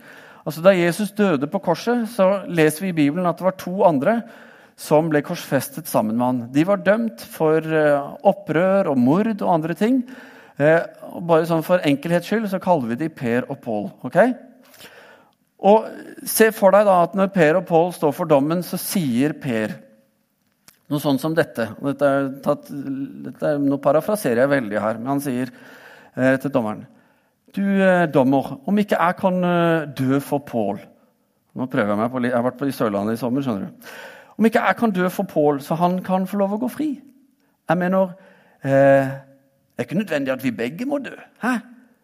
Altså 0.47 0.65
Da 0.65 0.73
Jesus 0.75 1.13
døde 1.17 1.49
på 1.51 1.61
korset, 1.63 2.09
så 2.13 2.47
leser 2.49 2.87
vi 2.87 2.93
i 2.95 2.99
Bibelen 3.05 3.29
at 3.29 3.39
det 3.39 3.47
var 3.47 3.59
to 3.61 3.77
andre 3.87 4.21
som 4.77 5.09
ble 5.11 5.23
korsfestet 5.25 5.89
sammen 5.89 6.17
med 6.17 6.27
han. 6.27 6.41
De 6.53 6.65
var 6.69 6.83
dømt 6.85 7.23
for 7.33 7.65
eh, 7.65 8.09
opprør 8.29 8.93
og 8.93 9.01
mord 9.01 9.33
og 9.37 9.53
andre 9.53 9.77
ting. 9.79 10.03
Eh, 10.57 10.83
og 11.13 11.25
bare 11.29 11.45
sånn 11.49 11.65
For 11.67 11.85
enkelhets 11.85 12.31
skyld 12.31 12.47
så 12.49 12.61
kaller 12.63 12.95
vi 12.95 13.01
de 13.03 13.11
Per 13.13 13.49
og 13.53 13.59
Pål. 13.65 13.91
Okay? 14.09 14.33
Og 15.69 15.89
Se 16.25 16.49
for 16.57 16.73
deg 16.73 16.87
da 16.89 17.03
at 17.05 17.17
når 17.19 17.33
Per 17.35 17.61
og 17.61 17.67
Pål 17.69 17.93
står 17.97 18.15
for 18.17 18.31
dommen, 18.31 18.65
så 18.65 18.81
sier 18.81 19.37
Per 19.41 19.83
noe 20.87 21.03
sånt 21.03 21.19
som 21.19 21.35
dette. 21.35 21.65
dette, 21.83 22.07
er 22.09 22.29
tatt, 22.45 22.69
dette 22.71 23.49
er, 23.49 23.63
nå 23.63 23.79
parafraserer 23.83 24.45
jeg 24.45 24.53
veldig 24.53 24.83
her, 24.83 25.01
men 25.01 25.17
han 25.17 25.23
sier 25.25 25.51
eh, 25.51 26.37
til 26.39 26.53
dommeren 26.55 26.85
Du, 27.51 27.65
eh, 27.83 28.05
dommer, 28.13 28.53
om 28.71 28.79
ikke 28.79 28.99
jeg 29.01 29.17
kan 29.19 29.41
eh, 29.49 29.89
dø 29.99 30.21
for 30.23 30.45
Pål 30.47 30.79
Nå 31.57 31.67
prøver 31.73 31.91
jeg 31.91 31.99
meg 31.99 32.13
på, 32.13 32.23
jeg 32.23 32.37
har 32.37 32.45
vært 32.45 32.59
på 32.61 32.69
Sørlandet 32.71 33.17
i 33.17 33.21
sommer. 33.21 33.43
skjønner 33.43 33.67
du. 33.67 33.91
Om 34.37 34.47
ikke 34.47 34.63
jeg 34.69 34.77
kan 34.77 34.93
dø 34.93 35.09
for 35.09 35.25
Pål, 35.25 35.61
så 35.65 35.79
han 35.81 36.03
kan 36.05 36.27
få 36.29 36.37
lov 36.37 36.53
å 36.53 36.59
gå 36.61 36.69
fri. 36.69 36.89
Jeg 37.65 37.81
mener 37.81 38.11
eh, 38.61 39.15
Det 39.77 39.83
er 39.83 39.89
ikke 39.91 39.99
nødvendig 39.99 40.33
at 40.33 40.45
vi 40.45 40.51
begge 40.57 40.87
må 40.89 40.99
dø. 41.05 41.13
Hæ? 41.43 41.59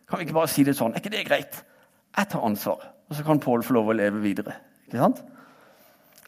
Kan 0.08 0.18
vi 0.18 0.26
ikke 0.26 0.36
bare 0.36 0.50
si 0.52 0.64
det 0.64 0.74
sånn? 0.76 0.92
Er 0.92 1.00
ikke 1.00 1.14
det 1.14 1.24
greit? 1.24 1.62
Jeg 2.12 2.28
tar 2.28 2.44
ansvar, 2.44 2.82
og 3.08 3.16
så 3.16 3.24
kan 3.24 3.40
Pål 3.40 3.62
få 3.64 3.78
lov 3.78 3.88
å 3.88 3.96
leve 3.96 4.20
videre. 4.20 4.58
Ikke 4.86 5.00
sant? 5.00 5.22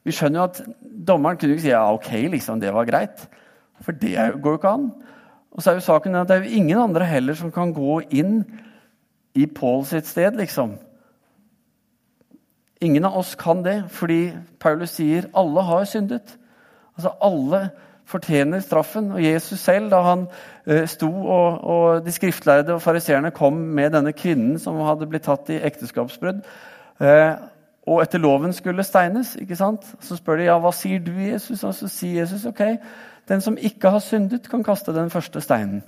Vi 0.05 0.13
skjønner 0.13 0.41
jo 0.41 0.47
at 0.49 0.63
dommeren 0.81 1.37
kunne 1.41 1.57
ikke 1.57 1.67
si 1.67 1.73
ja, 1.73 1.83
ok, 1.93 2.09
liksom, 2.33 2.63
det 2.65 2.73
var 2.73 2.89
greit. 2.89 3.27
For 3.85 3.93
det 3.93 4.15
går 4.17 4.57
jo 4.57 4.61
ikke 4.61 4.73
an. 4.73 4.89
Og 5.53 5.61
så 5.61 5.71
er 5.71 5.79
jo 5.79 5.85
saken 5.85 6.17
at 6.17 6.31
det 6.31 6.39
er 6.39 6.47
jo 6.47 6.63
ingen 6.63 6.81
andre 6.81 7.05
heller 7.09 7.37
som 7.37 7.53
kan 7.53 7.75
gå 7.77 8.01
inn 8.17 8.41
i 9.37 9.45
Pål 9.47 9.85
sitt 9.91 10.09
sted, 10.09 10.41
liksom. 10.41 10.79
Ingen 12.85 13.05
av 13.05 13.21
oss 13.21 13.35
kan 13.39 13.61
det, 13.65 13.83
fordi 13.93 14.33
Paulus 14.61 14.97
sier 14.97 15.29
alle 15.37 15.63
har 15.69 15.85
syndet. 15.89 16.39
Altså 16.97 17.13
Alle 17.21 17.61
fortjener 18.09 18.61
straffen. 18.65 19.13
Og 19.15 19.23
Jesus 19.23 19.61
selv, 19.61 19.91
da 19.93 20.03
han 20.05 20.27
eh, 20.67 20.85
sto 20.91 21.09
og, 21.09 21.65
og 21.65 22.05
de 22.05 22.13
skriftlærde 22.15 22.77
og 22.77 22.83
fariseerne 22.85 23.33
kom 23.35 23.57
med 23.77 23.95
denne 23.97 24.13
kvinnen 24.17 24.59
som 24.61 24.81
hadde 24.85 25.09
blitt 25.11 25.27
tatt 25.29 25.51
i 25.53 25.61
ekteskapsbrudd, 25.65 26.45
eh, 27.01 27.33
og 27.85 28.01
etter 28.01 28.23
loven 28.23 28.55
skulle 28.57 28.85
steines, 28.87 29.35
ikke 29.37 29.59
sant? 29.61 29.85
så 30.01 30.17
spør 30.17 30.41
de 30.41 30.47
ja, 30.47 30.57
hva 30.61 30.73
sier 30.73 31.03
du, 31.05 31.13
Jesus? 31.21 31.67
Og 31.69 31.75
så 31.77 31.89
sier 31.93 32.23
Jesus 32.23 32.47
ok, 32.49 32.63
den 33.29 33.45
som 33.45 33.59
ikke 33.61 33.93
har 33.93 34.01
syndet, 34.05 34.49
kan 34.49 34.65
kaste 34.65 34.95
den 34.97 35.13
første 35.13 35.43
steinen. 35.45 35.83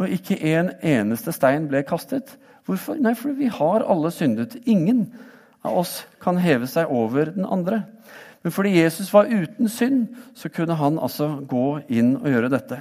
Og 0.00 0.12
ikke 0.12 0.36
en 0.52 0.72
eneste 0.84 1.32
stein 1.32 1.68
ble 1.70 1.80
kastet. 1.88 2.34
Hvorfor? 2.66 2.98
Nei, 3.00 3.14
fordi 3.18 3.38
vi 3.40 3.50
har 3.52 3.84
alle 3.88 4.10
syndet. 4.14 4.56
Ingen 4.66 5.06
av 5.64 5.78
oss 5.82 6.02
kan 6.22 6.40
heve 6.42 6.68
seg 6.70 6.90
over 6.92 7.32
den 7.34 7.46
andre. 7.48 7.82
Men 8.42 8.54
fordi 8.54 8.74
Jesus 8.74 9.12
var 9.14 9.30
uten 9.30 9.68
synd, 9.70 10.08
så 10.34 10.50
kunne 10.50 10.74
han 10.78 10.98
altså 10.98 11.28
gå 11.48 11.82
inn 11.94 12.16
og 12.18 12.26
gjøre 12.30 12.50
dette. 12.52 12.80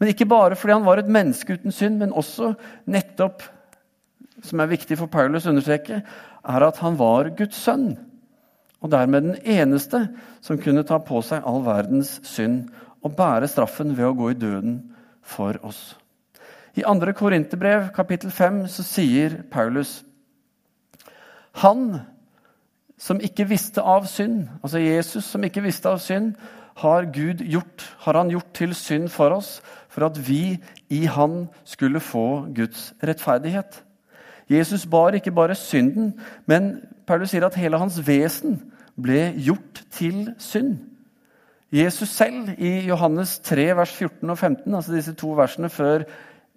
Men 0.00 0.12
ikke 0.12 0.28
bare 0.28 0.56
fordi 0.56 0.76
han 0.76 0.84
var 0.84 1.00
et 1.00 1.12
menneske 1.12 1.56
uten 1.56 1.72
synd, 1.72 1.98
men 2.00 2.12
også 2.16 2.54
nettopp, 2.88 3.42
som 4.44 4.60
er 4.60 4.70
viktig 4.70 4.96
for 4.96 5.12
Paulus 5.12 5.46
å 5.46 5.52
understreke, 5.52 6.02
er 6.40 6.64
at 6.64 6.80
han 6.80 6.96
var 7.00 7.32
Guds 7.36 7.58
sønn. 7.60 7.92
Og 8.80 8.92
dermed 8.92 9.26
den 9.26 9.40
eneste 9.44 10.06
som 10.40 10.60
kunne 10.60 10.86
ta 10.88 10.96
på 11.04 11.20
seg 11.24 11.44
all 11.44 11.60
verdens 11.66 12.16
synd 12.24 12.70
og 13.04 13.16
bære 13.16 13.48
straffen 13.48 13.92
ved 13.96 14.08
å 14.08 14.16
gå 14.16 14.30
i 14.32 14.38
døden 14.40 14.78
for 15.20 15.56
oss. 15.64 15.94
I 16.76 16.84
2. 16.86 17.12
Korinterbrev 17.16 17.90
kapittel 17.96 18.32
5 18.32 18.62
så 18.72 18.84
sier 18.86 19.40
Paulus 19.52 20.00
han 21.60 21.98
som 23.00 23.20
ikke 23.24 23.48
visste 23.48 23.82
av 23.82 24.04
synd, 24.10 24.44
altså 24.60 24.82
Jesus 24.82 25.24
som 25.24 25.44
ikke 25.46 25.62
visste 25.64 25.88
av 25.88 26.00
synd, 26.04 26.34
har 26.80 27.08
Gud 27.12 27.40
gjort, 27.44 27.84
har 28.04 28.16
han 28.16 28.30
gjort 28.32 28.52
til 28.56 28.74
synd 28.76 29.08
for 29.12 29.34
oss, 29.36 29.58
for 29.90 30.06
at 30.06 30.18
vi 30.28 30.58
i 30.92 31.04
han 31.10 31.46
skulle 31.68 32.00
få 32.00 32.46
Guds 32.56 32.90
rettferdighet. 33.02 33.82
Jesus 34.50 34.86
bar 34.86 35.16
ikke 35.16 35.32
bare 35.34 35.56
synden, 35.58 36.14
men 36.46 36.72
Paulus 37.06 37.32
sier 37.32 37.46
at 37.46 37.58
hele 37.58 37.78
hans 37.80 37.98
vesen 38.06 38.58
ble 39.00 39.30
gjort 39.38 39.84
til 39.94 40.32
synd. 40.38 40.78
Jesus 41.72 42.10
selv, 42.10 42.50
i 42.58 42.80
Johannes 42.88 43.38
3, 43.46 43.68
vers 43.78 43.92
14 43.94 44.30
og 44.30 44.38
15, 44.38 44.74
altså 44.74 44.94
disse 44.94 45.14
to 45.14 45.30
versene 45.38 45.70
før 45.70 46.02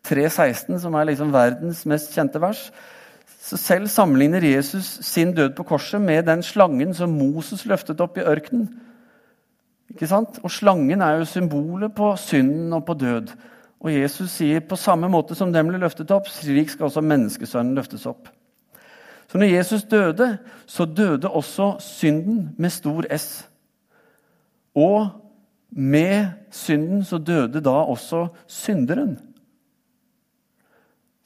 3.16, 0.07 0.79
som 0.81 0.95
er 0.97 1.11
liksom 1.11 1.33
verdens 1.33 1.83
mest 1.89 2.15
kjente 2.17 2.41
vers, 2.41 2.65
så 3.43 3.57
selv 3.59 3.89
sammenligner 3.91 4.43
Jesus 4.43 4.99
sin 5.03 5.33
død 5.35 5.49
på 5.57 5.65
korset 5.67 6.01
med 6.01 6.23
den 6.29 6.43
slangen 6.43 6.93
som 6.95 7.11
Moses 7.11 7.65
løftet 7.67 7.99
opp 8.01 8.17
i 8.17 8.23
ørkenen. 8.23 8.69
Ikke 9.91 10.07
sant? 10.07 10.39
Og 10.43 10.51
slangen 10.51 11.03
er 11.03 11.19
jo 11.19 11.27
symbolet 11.27 11.91
på 11.95 12.13
synden 12.17 12.71
og 12.73 12.85
på 12.87 12.95
død. 12.95 13.33
Og 13.83 13.91
Jesus 13.91 14.31
sier 14.37 14.63
på 14.63 14.79
samme 14.79 15.09
måte 15.11 15.35
som 15.35 15.51
den 15.51 15.67
ble 15.67 15.81
løftet 15.81 16.11
opp, 16.15 16.29
slik 16.31 16.71
skal 16.71 16.87
også 16.87 17.03
menneskesønnen 17.03 17.75
løftes 17.75 18.07
opp. 18.07 18.31
Så 19.27 19.41
når 19.41 19.51
Jesus 19.51 19.83
døde, 19.91 20.37
så 20.65 20.85
døde 20.85 21.27
også 21.27 21.73
synden 21.83 22.53
med 22.57 22.71
stor 22.71 23.03
S. 23.11 23.27
Og 24.75 25.09
med 25.69 26.31
synden 26.51 27.03
så 27.03 27.17
døde 27.17 27.59
da 27.61 27.75
også 27.91 28.27
synderen. 28.47 29.17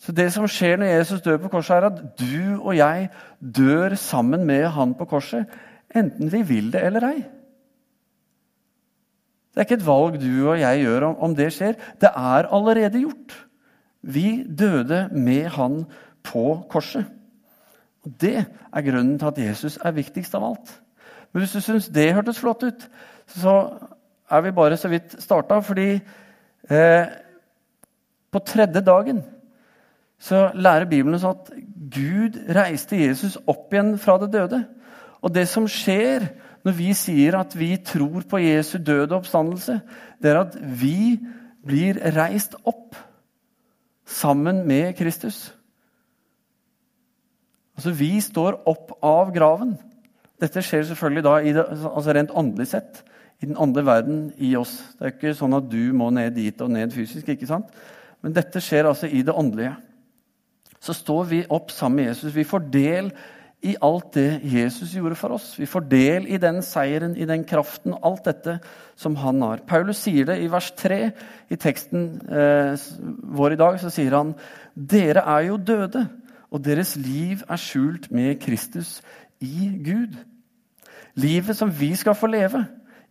Så 0.07 0.13
det 0.15 0.29
som 0.31 0.45
skjer 0.47 0.77
når 0.79 0.87
Jesus 0.87 1.23
dør 1.25 1.35
på 1.43 1.49
korset, 1.51 1.81
er 1.81 1.85
at 1.89 1.97
du 2.15 2.61
og 2.61 2.77
jeg 2.77 3.09
dør 3.43 3.97
sammen 3.99 4.45
med 4.47 4.69
han 4.71 4.93
på 4.95 5.03
korset, 5.11 5.49
enten 5.91 6.31
vi 6.31 6.39
vil 6.47 6.69
det 6.71 6.85
eller 6.87 7.09
ei. 7.09 7.17
Det 9.51 9.59
er 9.59 9.67
ikke 9.67 9.79
et 9.81 9.85
valg 9.89 10.15
du 10.21 10.31
og 10.47 10.61
jeg 10.61 10.85
gjør 10.85 11.09
om, 11.09 11.35
det 11.35 11.49
skjer. 11.51 11.75
Det 11.99 12.07
er 12.07 12.47
allerede 12.55 13.03
gjort. 13.03 13.35
Vi 13.99 14.45
døde 14.47 15.09
med 15.11 15.51
han 15.57 15.81
på 16.23 16.47
korset. 16.71 17.03
Og 18.07 18.15
Det 18.21 18.45
er 18.45 18.87
grunnen 18.87 19.19
til 19.19 19.27
at 19.27 19.45
Jesus 19.49 19.79
er 19.83 19.91
viktigst 19.91 20.39
av 20.39 20.51
alt. 20.53 20.75
Men 21.33 21.43
hvis 21.43 21.51
du 21.51 21.59
syns 21.59 21.91
det 21.91 22.13
hørtes 22.15 22.39
flott 22.39 22.63
ut, 22.63 22.89
så 23.27 23.55
er 24.31 24.41
vi 24.41 24.55
bare 24.55 24.77
så 24.77 24.87
vidt 24.87 25.19
starta. 25.19 25.59
Fordi 25.59 25.99
eh, 26.69 27.05
på 28.31 28.39
tredje 28.39 28.81
dagen 28.81 29.25
så 30.19 30.47
lærer 30.57 30.89
Bibelen 30.89 31.15
oss 31.15 31.27
at 31.27 31.51
Gud 31.93 32.39
reiste 32.55 32.97
Jesus 32.97 33.37
opp 33.47 33.73
igjen 33.73 33.95
fra 34.01 34.17
det 34.21 34.31
døde. 34.33 34.63
Og 35.21 35.33
det 35.33 35.45
som 35.49 35.67
skjer 35.69 36.25
når 36.65 36.75
vi 36.75 36.91
sier 36.97 37.37
at 37.39 37.53
vi 37.55 37.75
tror 37.79 38.25
på 38.27 38.41
Jesu 38.41 38.77
døde 38.83 39.15
oppstandelse, 39.15 39.79
det 40.21 40.31
er 40.31 40.41
at 40.41 40.57
vi 40.57 41.19
blir 41.67 41.99
reist 42.17 42.57
opp 42.67 42.97
sammen 44.07 44.65
med 44.67 44.97
Kristus. 44.97 45.53
Altså, 47.77 47.91
Vi 47.91 48.17
står 48.21 48.61
opp 48.65 48.97
av 49.05 49.31
graven. 49.35 49.77
Dette 50.41 50.61
skjer 50.65 50.83
selvfølgelig 50.89 51.23
da 51.23 51.35
det, 51.41 51.65
altså 51.87 52.13
rent 52.13 52.33
åndelig 52.33 52.67
sett. 52.73 53.03
I 53.41 53.45
den 53.45 53.57
andre 53.57 53.85
verden 53.85 54.31
i 54.41 54.55
oss. 54.57 54.79
Det 54.97 55.05
er 55.05 55.13
ikke 55.13 55.35
sånn 55.37 55.53
at 55.53 55.67
du 55.69 55.93
må 55.93 56.09
ned 56.09 56.33
dit 56.33 56.61
og 56.61 56.71
ned 56.73 56.91
fysisk. 56.91 57.29
ikke 57.29 57.45
sant? 57.45 57.69
Men 58.25 58.33
dette 58.33 58.61
skjer 58.61 58.89
altså 58.89 59.05
i 59.07 59.21
det 59.21 59.33
åndelige 59.33 59.75
så 60.83 60.93
står 60.95 61.25
vi 61.31 61.41
opp 61.49 61.71
sammen 61.73 62.01
med 62.01 62.11
Jesus. 62.11 62.35
Vi 62.35 62.45
får 62.47 62.69
del 62.73 63.11
i 63.65 63.73
alt 63.81 64.11
det 64.13 64.41
Jesus 64.45 64.93
gjorde 64.93 65.17
for 65.17 65.33
oss. 65.37 65.55
Vi 65.57 65.65
får 65.65 65.87
del 65.89 66.27
i 66.29 66.37
den 66.41 66.61
seieren, 66.65 67.15
i 67.17 67.25
den 67.25 67.43
kraften, 67.47 67.95
alt 68.05 68.27
dette 68.29 68.59
som 68.99 69.17
han 69.17 69.41
har. 69.41 69.63
Paulus 69.67 70.03
sier 70.05 70.29
det 70.29 70.37
i 70.43 70.49
vers 70.51 70.69
3 70.77 70.99
i 71.49 71.57
teksten 71.57 72.07
eh, 72.29 72.77
vår 73.37 73.55
i 73.55 73.59
dag. 73.59 73.79
Så 73.81 73.91
sier 73.93 74.15
han 74.19 74.35
dere 74.77 75.25
er 75.25 75.49
jo 75.49 75.57
døde, 75.57 76.05
og 76.53 76.63
deres 76.63 76.95
liv 77.01 77.41
er 77.49 77.59
skjult 77.59 78.11
med 78.13 78.37
Kristus 78.43 78.99
i 79.43 79.71
Gud. 79.83 80.13
Livet 81.17 81.57
som 81.57 81.71
vi 81.73 81.95
skal 81.97 82.15
få 82.15 82.29
leve, 82.29 82.67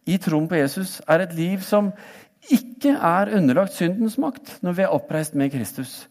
i 0.07 0.21
troen 0.23 0.47
på 0.47 0.55
Jesus 0.55 1.01
er 1.11 1.25
et 1.25 1.33
liv 1.35 1.65
som 1.67 1.91
ikke 2.55 2.93
er 2.95 3.33
underlagt 3.35 3.75
syndens 3.75 4.15
makt 4.23 4.61
når 4.63 4.77
vi 4.79 4.85
er 4.85 4.95
oppreist 4.95 5.35
med 5.35 5.51
Kristus. 5.51 6.05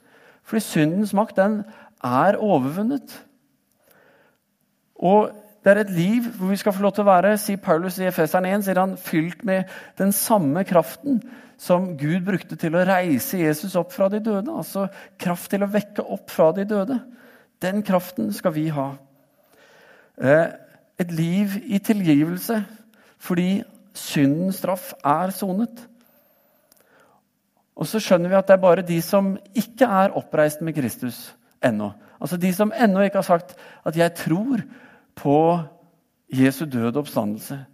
Fordi 0.46 0.62
syndens 0.62 1.14
makt, 1.18 1.40
den 1.40 1.64
er 2.04 2.38
overvunnet. 2.38 3.16
Og 4.96 5.32
det 5.66 5.72
er 5.74 5.82
et 5.82 5.96
liv 5.96 6.28
hvor 6.38 6.52
vi 6.54 6.60
skal 6.62 6.76
få 6.76 6.84
lov 6.86 6.94
til 6.94 7.06
å 7.06 7.10
være, 7.10 7.38
sier 7.42 7.62
Paulus 7.62 7.98
i 7.98 8.06
Efeseren 8.06 8.46
1, 8.52 8.68
sier 8.68 8.80
han, 8.80 8.94
fylt 9.02 9.42
med 9.48 9.72
den 9.98 10.14
samme 10.14 10.62
kraften 10.68 11.24
som 11.58 11.94
Gud 11.98 12.22
brukte 12.28 12.58
til 12.60 12.76
å 12.76 12.84
reise 12.86 13.40
Jesus 13.40 13.74
opp 13.80 13.94
fra 13.96 14.10
de 14.12 14.20
døde. 14.22 14.52
Altså 14.52 14.86
kraft 15.20 15.50
til 15.52 15.66
å 15.66 15.72
vekke 15.72 16.06
opp 16.14 16.30
fra 16.30 16.52
de 16.54 16.68
døde. 16.70 17.00
Den 17.64 17.82
kraften 17.88 18.30
skal 18.36 18.54
vi 18.54 18.68
ha. 18.76 18.92
Eh, 20.22 20.48
et 21.02 21.12
liv 21.12 21.58
i 21.66 21.80
tilgivelse 21.84 22.62
fordi 23.26 23.64
syndens 23.98 24.60
straff 24.62 24.92
er 25.02 25.34
sonet. 25.34 25.82
Og 27.76 27.88
så 27.88 28.00
skjønner 28.00 28.32
vi 28.32 28.38
at 28.40 28.48
det 28.48 28.56
er 28.56 28.64
bare 28.64 28.86
de 28.88 29.02
som 29.04 29.34
ikke 29.58 29.88
er 29.88 30.16
oppreist 30.16 30.62
med 30.64 30.76
Kristus 30.78 31.36
ennå. 31.64 31.92
Altså 32.22 32.38
de 32.40 32.54
som 32.56 32.72
ennå 32.72 33.04
ikke 33.04 33.20
har 33.20 33.28
sagt 33.28 33.56
at 33.86 33.98
'jeg 33.98 34.14
tror 34.14 34.62
på 35.16 35.60
Jesu 36.34 36.66
døde 36.66 37.00
oppstandelse'. 37.00 37.66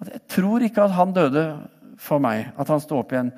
At 0.00 0.08
'Jeg 0.08 0.20
tror 0.28 0.58
ikke 0.58 0.82
at 0.82 0.90
han 0.90 1.12
døde 1.12 1.58
for 1.96 2.18
meg, 2.18 2.50
at 2.58 2.68
han 2.68 2.80
står 2.80 2.98
opp 2.98 3.12
igjen'. 3.12 3.32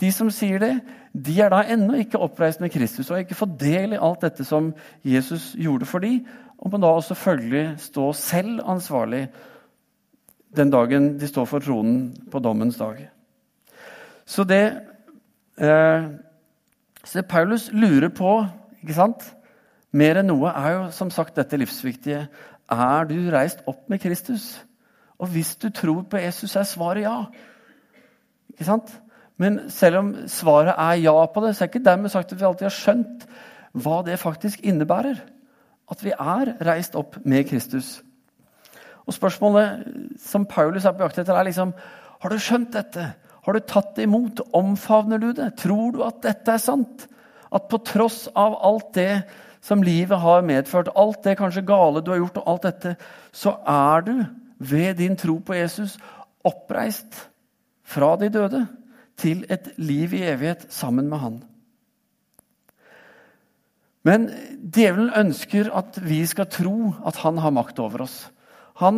De 0.00 0.12
som 0.12 0.30
sier 0.30 0.58
det, 0.58 0.80
de 1.26 1.40
er 1.40 1.48
da 1.48 1.62
ennå 1.62 1.94
ikke 1.94 2.18
oppreist 2.18 2.60
med 2.60 2.70
Kristus 2.70 3.10
og 3.10 3.16
har 3.16 3.24
ikke 3.24 3.34
fått 3.38 3.60
del 3.60 3.92
i 3.92 4.00
alt 4.00 4.20
dette 4.20 4.44
som 4.44 4.74
Jesus 5.04 5.54
gjorde 5.58 5.86
for 5.86 5.98
dem, 5.98 6.26
og 6.58 6.70
må 6.70 6.78
da 6.78 6.86
også 6.86 7.14
følgelig 7.14 7.78
stå 7.78 8.12
selv 8.12 8.60
ansvarlig 8.66 9.28
den 10.56 10.70
dagen 10.70 11.18
de 11.18 11.28
står 11.28 11.44
for 11.44 11.58
tronen 11.58 12.16
på 12.30 12.38
dommens 12.38 12.76
dag. 12.76 13.08
Så 14.26 14.44
det 14.44 14.93
så 15.58 17.18
det 17.18 17.28
Paulus 17.30 17.68
lurer 17.72 18.10
på, 18.10 18.36
ikke 18.82 18.96
sant? 18.96 19.24
mer 19.94 20.18
enn 20.20 20.30
noe, 20.30 20.50
er 20.50 20.74
jo 20.74 20.84
som 20.94 21.10
sagt 21.14 21.38
dette 21.38 21.58
livsviktige. 21.60 22.26
Er 22.72 23.08
du 23.08 23.16
reist 23.32 23.62
opp 23.70 23.86
med 23.92 24.02
Kristus? 24.02 24.56
Og 25.20 25.30
hvis 25.30 25.54
du 25.60 25.68
tror 25.70 26.02
på 26.10 26.18
Jesus, 26.18 26.56
er 26.58 26.66
svaret 26.66 27.06
ja. 27.06 27.16
Ikke 28.54 28.66
sant? 28.66 28.90
Men 29.38 29.64
selv 29.70 30.00
om 30.00 30.10
svaret 30.30 30.74
er 30.74 30.98
ja 31.04 31.14
på 31.30 31.42
det, 31.44 31.54
så 31.54 31.64
er 31.64 31.70
ikke 31.70 31.84
dermed 31.86 32.10
sagt 32.10 32.32
at 32.32 32.40
vi 32.40 32.46
alltid 32.46 32.68
har 32.68 32.74
skjønt 32.74 33.28
hva 33.84 34.00
det 34.06 34.18
faktisk 34.22 34.62
innebærer. 34.66 35.22
At 35.90 36.02
vi 36.02 36.14
er 36.14 36.54
reist 36.66 36.94
opp 36.98 37.18
med 37.26 37.46
Kristus. 37.50 37.98
Og 39.04 39.14
Spørsmålet 39.14 39.84
som 40.22 40.46
Paulus 40.48 40.86
er 40.86 40.94
på 40.96 41.04
jakt 41.04 41.18
etter, 41.20 41.36
er 41.36 41.50
liksom 41.50 41.74
Har 42.24 42.32
du 42.32 42.40
skjønt 42.40 42.72
dette? 42.72 43.10
Har 43.44 43.56
du 43.56 43.60
tatt 43.60 43.94
det 43.96 44.06
imot? 44.08 44.40
Omfavner 44.56 45.20
du 45.20 45.32
det? 45.36 45.50
Tror 45.60 45.92
du 45.92 46.00
at 46.06 46.22
dette 46.24 46.54
er 46.54 46.62
sant? 46.62 47.06
At 47.54 47.68
på 47.70 47.80
tross 47.84 48.24
av 48.32 48.56
alt 48.64 48.94
det 48.96 49.24
som 49.64 49.84
livet 49.84 50.20
har 50.20 50.44
medført, 50.44 50.92
alt 50.96 51.22
det 51.24 51.38
kanskje 51.40 51.64
gale 51.68 52.02
du 52.04 52.10
har 52.12 52.20
gjort, 52.20 52.40
og 52.40 52.50
alt 52.52 52.66
dette, 52.68 52.96
så 53.32 53.54
er 53.68 54.04
du 54.04 54.14
ved 54.64 54.98
din 55.00 55.16
tro 55.16 55.38
på 55.44 55.56
Jesus 55.56 55.96
oppreist 56.44 57.28
fra 57.84 58.14
de 58.20 58.28
døde 58.32 58.64
til 59.20 59.44
et 59.52 59.72
liv 59.80 60.14
i 60.16 60.24
evighet 60.28 60.66
sammen 60.72 61.08
med 61.08 61.22
Han. 61.22 61.42
Men 64.04 64.28
djevelen 64.60 65.14
ønsker 65.16 65.70
at 65.72 65.96
vi 66.04 66.20
skal 66.28 66.50
tro 66.52 66.92
at 67.08 67.22
han 67.24 67.38
har 67.40 67.54
makt 67.56 67.80
over 67.80 68.04
oss. 68.04 68.26
Han 68.82 68.96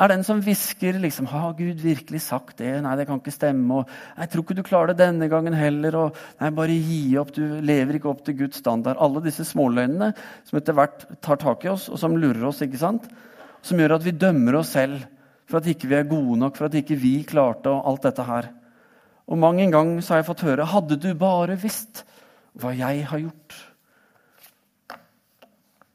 er 0.00 0.08
den 0.08 0.22
som 0.24 0.38
hvisker 0.40 0.96
liksom, 0.96 1.26
'Har 1.28 1.52
Gud 1.52 1.76
virkelig 1.76 2.22
sagt 2.22 2.56
det?' 2.56 2.80
'Nei, 2.80 2.96
det 2.96 3.06
kan 3.06 3.20
ikke 3.20 3.30
stemme.' 3.30 3.74
Og, 3.74 3.88
'Jeg 4.16 4.30
tror 4.30 4.42
ikke 4.42 4.56
du 4.56 4.62
klarer 4.62 4.86
det 4.88 4.96
denne 4.96 5.28
gangen 5.28 5.52
heller.' 5.52 5.94
Og, 5.94 6.16
'Nei, 6.40 6.50
bare 6.50 6.68
gi 6.72 7.18
opp. 7.18 7.32
Du 7.32 7.60
lever 7.60 7.94
ikke 7.94 8.08
opp 8.08 8.24
til 8.24 8.38
Guds 8.38 8.56
standard.' 8.56 8.96
Alle 8.98 9.20
disse 9.20 9.44
småløgnene 9.44 10.14
som 10.44 10.56
etter 10.56 10.72
hvert 10.72 11.20
tar 11.20 11.36
tak 11.36 11.64
i 11.64 11.68
oss, 11.68 11.88
og 11.90 11.98
som 11.98 12.16
lurer 12.16 12.46
oss. 12.48 12.62
ikke 12.62 12.78
sant? 12.78 13.08
Som 13.62 13.78
gjør 13.78 13.96
at 13.96 14.04
vi 14.04 14.10
dømmer 14.10 14.54
oss 14.54 14.72
selv 14.72 15.04
for 15.46 15.58
at 15.58 15.66
ikke 15.66 15.88
vi 15.88 15.94
er 15.98 16.08
gode 16.08 16.38
nok, 16.38 16.56
for 16.56 16.64
at 16.66 16.74
ikke 16.74 16.96
vi 16.96 17.22
klarte 17.22 17.68
og 17.68 17.86
alt 17.86 18.02
dette 18.02 18.22
her. 18.22 18.48
Og 19.28 19.38
mang 19.38 19.60
en 19.60 19.70
gang 19.70 20.02
så 20.02 20.14
har 20.14 20.22
jeg 20.22 20.30
fått 20.30 20.48
høre 20.48 20.64
'Hadde 20.64 20.96
du 20.96 21.14
bare 21.14 21.60
visst 21.60 22.04
hva 22.56 22.72
jeg 22.72 23.04
har 23.04 23.18
gjort'. 23.18 23.66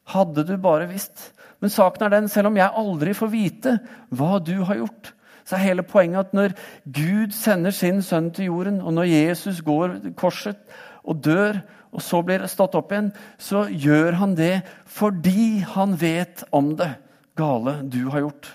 Hadde 0.04 0.46
du 0.46 0.56
bare 0.56 0.86
visst. 0.86 1.32
Men 1.60 1.72
saken 1.72 2.06
er 2.06 2.12
den, 2.12 2.28
selv 2.28 2.50
om 2.50 2.58
jeg 2.58 2.74
aldri 2.82 3.14
får 3.16 3.32
vite 3.32 3.76
hva 4.14 4.40
du 4.44 4.58
har 4.68 4.80
gjort, 4.82 5.12
så 5.46 5.56
er 5.56 5.68
hele 5.68 5.86
poenget 5.86 6.26
at 6.26 6.34
når 6.34 6.56
Gud 6.90 7.32
sender 7.34 7.74
sin 7.74 8.02
sønn 8.02 8.32
til 8.34 8.50
jorden, 8.50 8.80
og 8.82 8.96
når 8.96 9.08
Jesus 9.12 9.62
går 9.64 10.00
korset 10.18 10.58
og 11.06 11.22
dør, 11.24 11.62
og 11.94 12.02
så 12.02 12.20
blir 12.26 12.44
stått 12.50 12.74
opp 12.76 12.92
igjen, 12.92 13.12
så 13.38 13.64
gjør 13.70 14.18
han 14.20 14.34
det 14.36 14.60
fordi 14.90 15.62
han 15.76 15.94
vet 16.00 16.44
om 16.52 16.74
det 16.76 16.90
gale 17.38 17.78
du 17.86 18.02
har 18.10 18.26
gjort. 18.26 18.50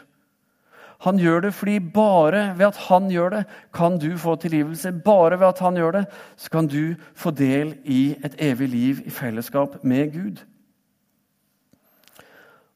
Han 1.01 1.17
gjør 1.17 1.47
det 1.47 1.53
fordi 1.57 1.79
bare 1.79 2.51
ved 2.59 2.67
at 2.67 2.79
han 2.91 3.07
gjør 3.09 3.33
det, 3.33 3.41
kan 3.73 3.97
du 3.97 4.11
få 4.21 4.35
tilgivelse. 4.37 4.91
Bare 5.01 5.39
ved 5.39 5.47
at 5.47 5.61
han 5.65 5.79
gjør 5.79 5.95
det, 5.95 6.03
så 6.37 6.51
kan 6.53 6.69
du 6.69 6.93
få 7.17 7.31
del 7.33 7.73
i 7.83 8.15
et 8.21 8.35
evig 8.37 8.69
liv 8.69 9.01
i 9.05 9.09
fellesskap 9.09 9.79
med 9.83 10.13
Gud. 10.13 10.43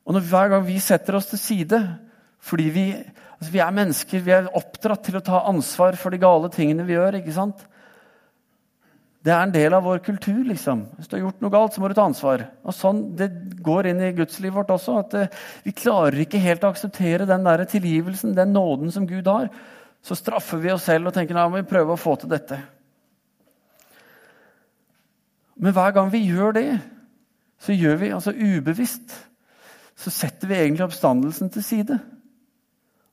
Og 0.06 0.14
når, 0.14 0.26
hver 0.30 0.52
gang 0.54 0.66
vi 0.68 0.80
setter 0.84 1.18
oss 1.18 1.32
til 1.32 1.42
side 1.42 1.82
fordi 2.46 2.66
vi, 2.70 2.90
altså 3.40 3.54
vi 3.56 3.62
er 3.64 3.72
mennesker, 3.74 4.22
vi 4.22 4.34
er 4.36 4.52
oppdratt 4.54 5.08
til 5.08 5.18
å 5.18 5.24
ta 5.26 5.40
ansvar 5.50 5.96
for 5.98 6.14
de 6.14 6.20
gale 6.22 6.52
tingene 6.54 6.86
vi 6.86 6.94
gjør. 6.94 7.18
ikke 7.18 7.34
sant? 7.34 7.64
Det 9.26 9.34
er 9.34 9.42
en 9.42 9.54
del 9.56 9.74
av 9.74 9.82
vår 9.82 10.04
kultur. 10.06 10.44
liksom. 10.46 10.84
Hvis 10.96 11.10
du 11.10 11.16
har 11.16 11.24
gjort 11.24 11.42
noe 11.42 11.54
galt, 11.56 11.74
så 11.74 11.82
må 11.82 11.90
du 11.90 11.96
ta 11.98 12.06
ansvar. 12.06 12.46
Og 12.62 12.76
sånn, 12.78 13.16
Det 13.18 13.32
går 13.66 13.90
inn 13.90 14.04
i 14.06 14.12
gudslivet 14.14 14.54
vårt 14.54 14.70
også. 14.70 15.00
at 15.00 15.14
uh, 15.18 15.28
Vi 15.66 15.74
klarer 15.74 16.20
ikke 16.22 16.44
helt 16.44 16.64
å 16.64 16.70
akseptere 16.70 17.26
den 17.26 17.44
der 17.44 17.66
tilgivelsen, 17.66 18.36
den 18.38 18.54
nåden 18.54 18.92
som 18.94 19.08
Gud 19.10 19.26
har. 19.26 19.50
Så 20.06 20.14
straffer 20.14 20.62
vi 20.62 20.70
oss 20.70 20.86
selv 20.86 21.08
og 21.08 21.14
tenker 21.14 21.34
nei, 21.34 21.50
må 21.50 21.64
vi 21.64 21.72
prøve 21.72 21.96
å 21.96 21.98
få 21.98 22.14
til 22.22 22.30
dette. 22.30 22.60
Men 25.58 25.74
hver 25.74 25.96
gang 25.98 26.12
vi 26.14 26.28
gjør 26.28 26.54
det, 26.54 26.70
så 27.58 27.74
gjør 27.74 27.98
vi 27.98 28.14
altså 28.14 28.36
ubevisst 28.36 29.16
så 29.96 30.12
setter 30.12 30.50
vi 30.50 30.60
egentlig 30.60 30.86
oppstandelsen 30.86 31.50
til 31.54 31.64
side. 31.64 31.98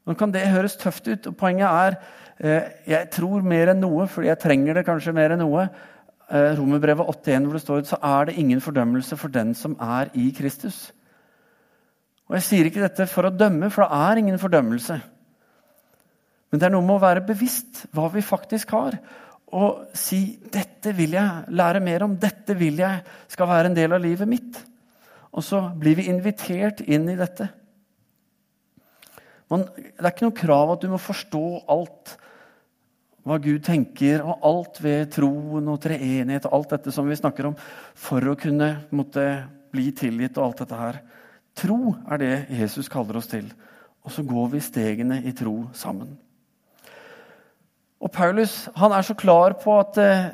Nå 0.03 0.17
kan 0.19 0.33
det 0.35 0.49
høres 0.51 0.77
tøft 0.81 1.07
ut, 1.07 1.29
og 1.31 1.37
poenget 1.39 1.69
er 1.69 1.97
eh, 2.43 2.71
jeg 2.91 3.11
tror 3.15 3.45
mer 3.47 3.71
enn 3.71 3.83
noe, 3.85 4.09
fordi 4.11 4.33
jeg 4.33 4.43
trenger 4.43 4.79
det 4.79 4.87
kanskje 4.89 5.15
mer 5.15 5.35
enn 5.35 5.45
noe. 5.45 5.69
Eh, 6.27 6.51
Romerbrevet 6.59 7.07
8.1, 7.07 7.47
hvor 7.47 7.59
det 7.59 7.63
står 7.63 7.85
ut, 7.85 7.93
så 7.93 8.01
er 8.03 8.29
det 8.29 8.39
ingen 8.41 8.63
fordømmelse 8.65 9.19
for 9.21 9.33
den 9.33 9.55
som 9.59 9.77
er 9.79 10.11
i 10.19 10.31
Kristus. 10.35 10.89
Og 12.27 12.39
Jeg 12.39 12.47
sier 12.49 12.69
ikke 12.69 12.83
dette 12.83 13.07
for 13.11 13.29
å 13.29 13.35
dømme, 13.35 13.71
for 13.71 13.87
det 13.87 14.03
er 14.09 14.23
ingen 14.23 14.41
fordømmelse. 14.41 14.99
Men 16.51 16.61
det 16.61 16.67
er 16.67 16.75
noe 16.75 16.85
med 16.85 16.99
å 16.99 17.05
være 17.05 17.25
bevisst 17.29 17.87
hva 17.95 18.11
vi 18.13 18.25
faktisk 18.25 18.75
har, 18.75 18.99
og 19.53 19.93
si 19.93 20.39
'dette 20.41 20.95
vil 20.97 21.13
jeg 21.13 21.45
lære 21.49 21.81
mer 21.81 22.03
om', 22.03 22.17
'dette 22.17 22.57
vil 22.57 22.79
jeg 22.79 23.03
skal 23.29 23.49
være 23.49 23.67
en 23.67 23.77
del 23.77 23.93
av 23.93 24.01
livet 24.01 24.29
mitt'. 24.29 24.72
Og 25.33 25.45
så 25.45 25.63
blir 25.79 25.97
vi 25.99 26.09
invitert 26.13 26.83
inn 26.85 27.09
i 27.09 27.19
dette. 27.19 27.49
Man, 29.53 29.65
det 29.77 30.01
er 30.01 30.13
ikke 30.13 30.29
noe 30.29 30.37
krav 30.37 30.75
at 30.75 30.85
du 30.85 30.91
må 30.93 31.01
forstå 31.01 31.47
alt 31.73 32.17
hva 33.23 33.37
Gud 33.39 33.63
tenker, 33.63 34.25
og 34.27 34.43
alt 34.49 34.81
ved 34.83 35.13
troen 35.15 35.69
og 35.71 35.79
treenighet 35.85 36.49
og 36.49 36.57
alt 36.57 36.73
dette 36.75 36.95
som 36.95 37.07
vi 37.07 37.19
snakker 37.19 37.53
om, 37.53 37.59
for 37.95 38.25
å 38.27 38.39
kunne 38.39 38.75
måtte, 38.91 39.27
bli 39.73 39.87
tilgitt 39.97 40.37
og 40.37 40.51
alt 40.51 40.59
dette 40.65 40.77
her. 40.77 40.97
Tro 41.57 41.95
er 42.13 42.19
det 42.21 42.33
Jesus 42.59 42.91
kaller 42.93 43.17
oss 43.17 43.31
til. 43.31 43.47
Og 44.05 44.13
så 44.13 44.25
går 44.27 44.51
vi 44.53 44.61
stegene 44.61 45.21
i 45.25 45.33
tro 45.37 45.55
sammen. 45.73 46.11
Og 48.03 48.11
Paulus 48.13 48.67
han 48.77 48.93
er 48.93 49.07
så 49.07 49.15
klar 49.17 49.55
på 49.63 49.79
at 49.79 50.01
eh, 50.03 50.27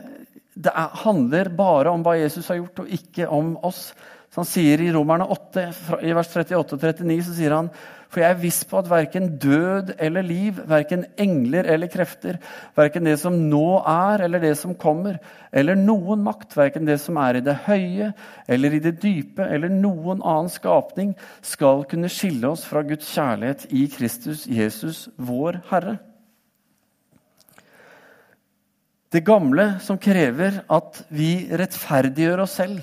det 0.59 0.73
er, 0.73 0.95
handler 1.05 1.53
bare 1.55 1.93
om 1.93 2.03
hva 2.03 2.17
Jesus 2.19 2.49
har 2.51 2.59
gjort, 2.59 2.83
og 2.83 2.95
ikke 2.99 3.29
om 3.31 3.53
oss. 3.63 3.93
Så 4.29 4.43
han 4.43 4.49
sier 4.49 4.83
i 4.85 4.91
Romerne 4.93 5.27
8, 5.33 5.69
i 6.05 6.13
vers 6.17 6.35
38 6.35 6.59
og 6.59 6.83
39, 6.83 7.23
så 7.27 7.37
sier 7.39 7.57
han 7.57 7.71
for 8.09 8.23
jeg 8.23 8.33
er 8.33 8.41
viss 8.41 8.63
på 8.65 8.79
at 8.81 8.89
verken 8.89 9.27
død 9.41 9.91
eller 10.01 10.25
liv, 10.25 10.63
verken 10.69 11.05
engler 11.21 11.67
eller 11.69 11.91
krefter, 11.93 12.39
verken 12.77 13.05
det 13.05 13.19
som 13.21 13.37
nå 13.51 13.83
er 13.85 14.25
eller 14.25 14.41
det 14.41 14.55
som 14.57 14.73
kommer, 14.81 15.19
eller 15.53 15.77
noen 15.77 16.23
makt, 16.25 16.57
verken 16.57 16.89
det 16.89 16.97
som 17.03 17.21
er 17.21 17.37
i 17.37 17.45
det 17.45 17.59
høye 17.67 18.11
eller 18.49 18.79
i 18.79 18.81
det 18.85 18.95
dype, 19.03 19.45
eller 19.45 19.69
noen 19.69 20.25
annen 20.25 20.49
skapning, 20.53 21.13
skal 21.45 21.85
kunne 21.91 22.09
skille 22.13 22.49
oss 22.49 22.65
fra 22.69 22.81
Guds 22.89 23.13
kjærlighet 23.13 23.69
i 23.77 23.85
Kristus 23.93 24.47
Jesus, 24.49 25.07
vår 25.21 25.61
Herre. 25.69 25.99
Det 29.13 29.21
gamle 29.25 29.75
som 29.85 30.01
krever 30.01 30.63
at 30.65 31.03
vi 31.13 31.49
rettferdiggjør 31.53 32.45
oss 32.45 32.57
selv, 32.57 32.81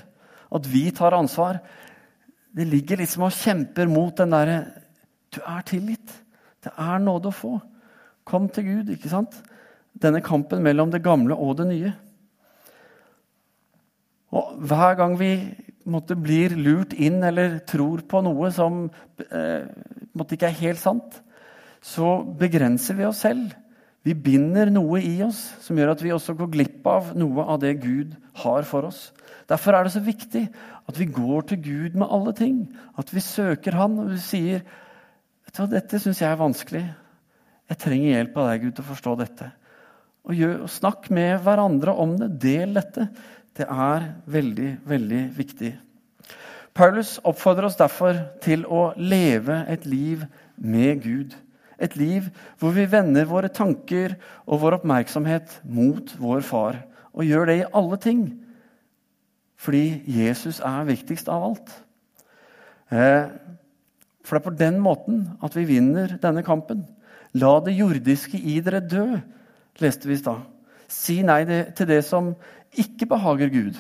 at 0.56 0.68
vi 0.72 0.88
tar 0.96 1.18
ansvar. 1.18 1.60
Det 2.56 2.68
ligger 2.68 3.02
liksom 3.02 3.28
og 3.28 3.36
kjemper 3.36 3.89
mot 3.91 4.15
den 4.18 4.34
derre 4.34 4.60
Du 5.36 5.41
er 5.44 5.65
tilgitt. 5.68 6.12
Det 6.63 6.72
er 6.80 7.02
nåde 7.04 7.28
å 7.28 7.36
få. 7.36 7.58
Kom 8.24 8.48
til 8.50 8.63
Gud, 8.70 8.94
ikke 8.94 9.12
sant? 9.12 9.36
Denne 9.91 10.22
kampen 10.24 10.63
mellom 10.63 10.94
det 10.94 11.04
gamle 11.04 11.36
og 11.36 11.58
det 11.60 11.68
nye. 11.68 11.91
Og 14.36 14.56
hver 14.68 14.96
gang 15.00 15.18
vi 15.20 15.32
måtte, 15.86 16.15
blir 16.18 16.56
lurt 16.58 16.96
inn 16.98 17.22
eller 17.24 17.60
tror 17.68 18.02
på 18.08 18.24
noe 18.26 18.50
som 18.56 18.86
eh, 19.30 19.68
måtte 20.15 20.36
ikke 20.36 20.50
er 20.50 20.62
helt 20.63 20.82
sant, 20.82 21.20
så 21.86 22.18
begrenser 22.39 22.98
vi 22.98 23.06
oss 23.08 23.22
selv. 23.28 23.54
Vi 24.06 24.13
binder 24.13 24.70
noe 24.70 25.00
i 25.02 25.15
oss 25.26 25.39
som 25.65 25.78
gjør 25.80 25.96
at 25.96 26.02
vi 26.06 26.13
også 26.13 26.36
går 26.38 26.52
glipp 26.54 26.86
av 26.88 27.13
noe 27.18 27.46
av 27.50 27.58
det 27.63 27.74
Gud 27.82 28.13
har 28.44 28.68
for 28.70 28.86
oss. 28.91 29.08
Derfor 29.50 29.74
er 29.74 29.86
det 29.86 29.96
så 29.96 30.02
viktig 30.06 30.44
at 30.86 31.00
vi 31.00 31.08
går 31.10 31.48
til 31.50 31.62
Gud 31.65 31.98
med 31.98 32.12
alle 32.13 32.34
ting. 32.38 32.60
At 33.02 33.10
vi 33.13 33.24
søker 33.24 33.78
Han 33.80 33.98
og 34.04 34.12
vi 34.13 34.22
sier 34.22 34.62
vet 35.46 35.58
du, 35.58 35.65
'Dette 35.68 36.00
syns 36.00 36.22
jeg 36.22 36.30
er 36.30 36.41
vanskelig. 36.41 36.84
Jeg 37.70 37.78
trenger 37.82 38.13
hjelp 38.13 38.38
av 38.38 38.50
deg, 38.50 38.62
Gud, 38.62 38.76
til 38.76 38.86
å 38.86 38.94
forstå 38.94 39.15
dette.' 39.24 39.52
Og, 40.26 40.34
gjør, 40.34 40.62
og 40.65 40.70
Snakk 40.70 41.10
med 41.13 41.41
hverandre 41.46 41.94
om 41.94 42.15
det. 42.18 42.30
Del 42.41 42.74
dette. 42.74 43.10
Det 43.54 43.65
er 43.70 44.08
veldig, 44.26 44.72
veldig 44.86 45.22
viktig. 45.38 45.76
Paulus 46.74 47.20
oppfordrer 47.24 47.70
oss 47.70 47.78
derfor 47.80 48.18
til 48.44 48.65
å 48.65 48.89
leve 48.98 49.62
et 49.72 49.86
liv 49.86 50.26
med 50.58 51.04
Gud. 51.04 51.36
Et 51.82 51.96
liv 52.00 52.30
hvor 52.60 52.76
vi 52.76 52.88
vender 52.90 53.28
våre 53.30 53.52
tanker 53.52 54.16
og 54.46 54.62
vår 54.64 54.80
oppmerksomhet 54.80 55.60
mot 55.64 56.16
vår 56.20 56.44
far. 56.46 56.82
Og 57.16 57.28
gjør 57.28 57.50
det 57.50 57.58
i 57.60 57.70
alle 57.74 58.00
ting. 58.02 58.26
Fordi 59.60 60.04
Jesus 60.08 60.60
er 60.60 60.88
viktigst 60.88 61.30
av 61.32 61.50
alt. 61.50 61.72
Eh, 62.92 63.32
for 64.26 64.38
det 64.38 64.42
er 64.42 64.50
på 64.50 64.58
den 64.60 64.80
måten 64.84 65.24
at 65.44 65.56
vi 65.56 65.68
vinner 65.70 66.18
denne 66.22 66.44
kampen. 66.46 66.86
La 67.36 67.58
det 67.64 67.76
jordiske 67.76 68.40
i 68.40 68.60
dere 68.64 68.82
dø, 68.84 69.08
leste 69.84 70.08
vi 70.08 70.16
i 70.16 70.22
stad. 70.22 70.46
Si 70.88 71.20
nei 71.26 71.42
til 71.46 71.90
det 71.90 72.04
som 72.08 72.34
ikke 72.80 73.10
behager 73.12 73.52
Gud. 73.52 73.78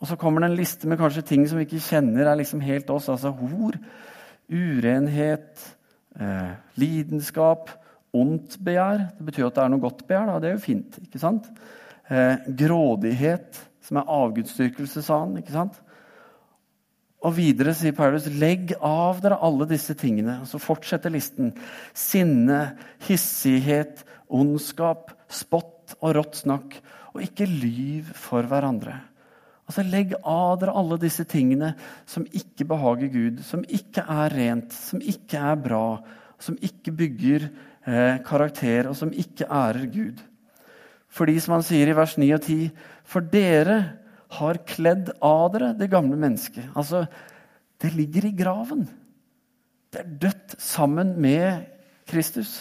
Og 0.00 0.10
så 0.10 0.16
kommer 0.20 0.42
det 0.42 0.50
en 0.50 0.58
liste 0.58 0.88
med 0.88 0.98
kanskje 1.00 1.24
ting 1.24 1.46
som 1.48 1.58
vi 1.58 1.64
ikke 1.64 1.80
kjenner 1.80 2.28
er 2.28 2.36
liksom 2.36 2.60
helt 2.60 2.90
oss. 2.92 3.08
Altså 3.08 3.32
hor, 3.32 3.78
urenhet, 4.52 5.62
eh, 6.20 6.52
lidenskap, 6.80 7.70
ondt 8.16 8.58
begjær. 8.64 9.08
Det 9.18 9.26
betyr 9.28 9.48
at 9.48 9.58
det 9.58 9.64
er 9.64 9.72
noe 9.72 9.82
godt 9.82 10.04
begjær. 10.08 10.30
Da. 10.30 10.38
Det 10.42 10.50
er 10.50 10.56
jo 10.56 10.64
fint. 10.64 11.00
ikke 11.04 11.22
sant? 11.22 11.48
Eh, 12.08 12.46
grådighet, 12.62 13.60
som 13.86 14.00
er 14.00 14.14
avgudsdyrkelse, 14.18 15.02
sa 15.04 15.20
han. 15.24 15.36
ikke 15.40 15.54
sant? 15.54 15.80
Og 17.26 17.34
videre 17.38 17.72
sier 17.74 17.94
Paulus, 17.96 18.28
legg 18.28 18.74
av 18.84 19.22
dere 19.24 19.40
alle 19.42 19.66
disse 19.70 19.96
tingene. 19.98 20.38
Og 20.44 20.50
så 20.50 20.60
fortsetter 20.62 21.12
listen. 21.12 21.54
Sinne, 21.96 22.76
hissighet, 23.08 24.04
ondskap, 24.28 25.10
spott 25.32 25.96
og 26.00 26.16
rått 26.18 26.42
snakk. 26.44 26.78
Og 27.14 27.24
ikke 27.24 27.48
lyv 27.48 28.12
for 28.14 28.46
hverandre. 28.46 29.00
Altså 29.66 29.82
Legg 29.82 30.14
av 30.22 30.60
dere 30.62 30.74
alle 30.78 30.98
disse 31.02 31.24
tingene 31.26 31.72
som 32.06 32.26
ikke 32.38 32.68
behager 32.70 33.10
Gud, 33.10 33.42
som 33.42 33.64
ikke 33.66 34.04
er 34.06 34.34
rent, 34.36 34.74
som 34.74 35.02
ikke 35.02 35.40
er 35.42 35.58
bra, 35.58 35.86
som 36.38 36.58
ikke 36.62 36.94
bygger 36.94 37.48
eh, 37.48 38.18
karakter, 38.26 38.86
og 38.90 38.94
som 38.98 39.10
ikke 39.10 39.48
ærer 39.50 39.88
Gud. 39.90 40.22
Fordi, 41.16 41.38
som 41.40 41.56
han 41.56 41.64
sier 41.66 41.90
i 41.90 41.96
vers 41.96 42.14
9 42.20 42.28
og 42.36 42.44
10, 42.44 42.68
for 43.08 43.26
dere 43.32 43.78
har 44.36 44.62
kledd 44.68 45.10
av 45.24 45.48
dere 45.54 45.72
det 45.78 45.90
gamle 45.90 46.18
mennesket. 46.20 46.70
Altså, 46.76 47.06
det 47.82 47.94
ligger 47.96 48.28
i 48.28 48.34
graven. 48.36 48.86
Det 49.90 50.02
er 50.02 50.16
dødt 50.26 50.56
sammen 50.62 51.14
med 51.22 51.66
Kristus. 52.06 52.60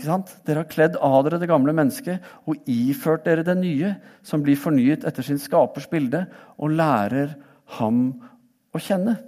Dere 0.00 0.62
har 0.62 0.70
kledd 0.70 0.96
av 0.96 1.24
dere 1.26 1.40
det 1.42 1.48
gamle 1.50 1.74
mennesket 1.76 2.24
og 2.48 2.68
iført 2.70 3.26
dere 3.26 3.44
det 3.46 3.56
nye, 3.58 3.94
som 4.22 4.42
blir 4.44 4.58
fornyet 4.58 5.04
etter 5.08 5.26
sin 5.26 5.40
skapers 5.40 5.88
bilde, 5.90 6.24
og 6.56 6.72
lærer 6.76 7.34
ham 7.78 8.06
å 8.72 8.80
kjenne. 8.80 9.18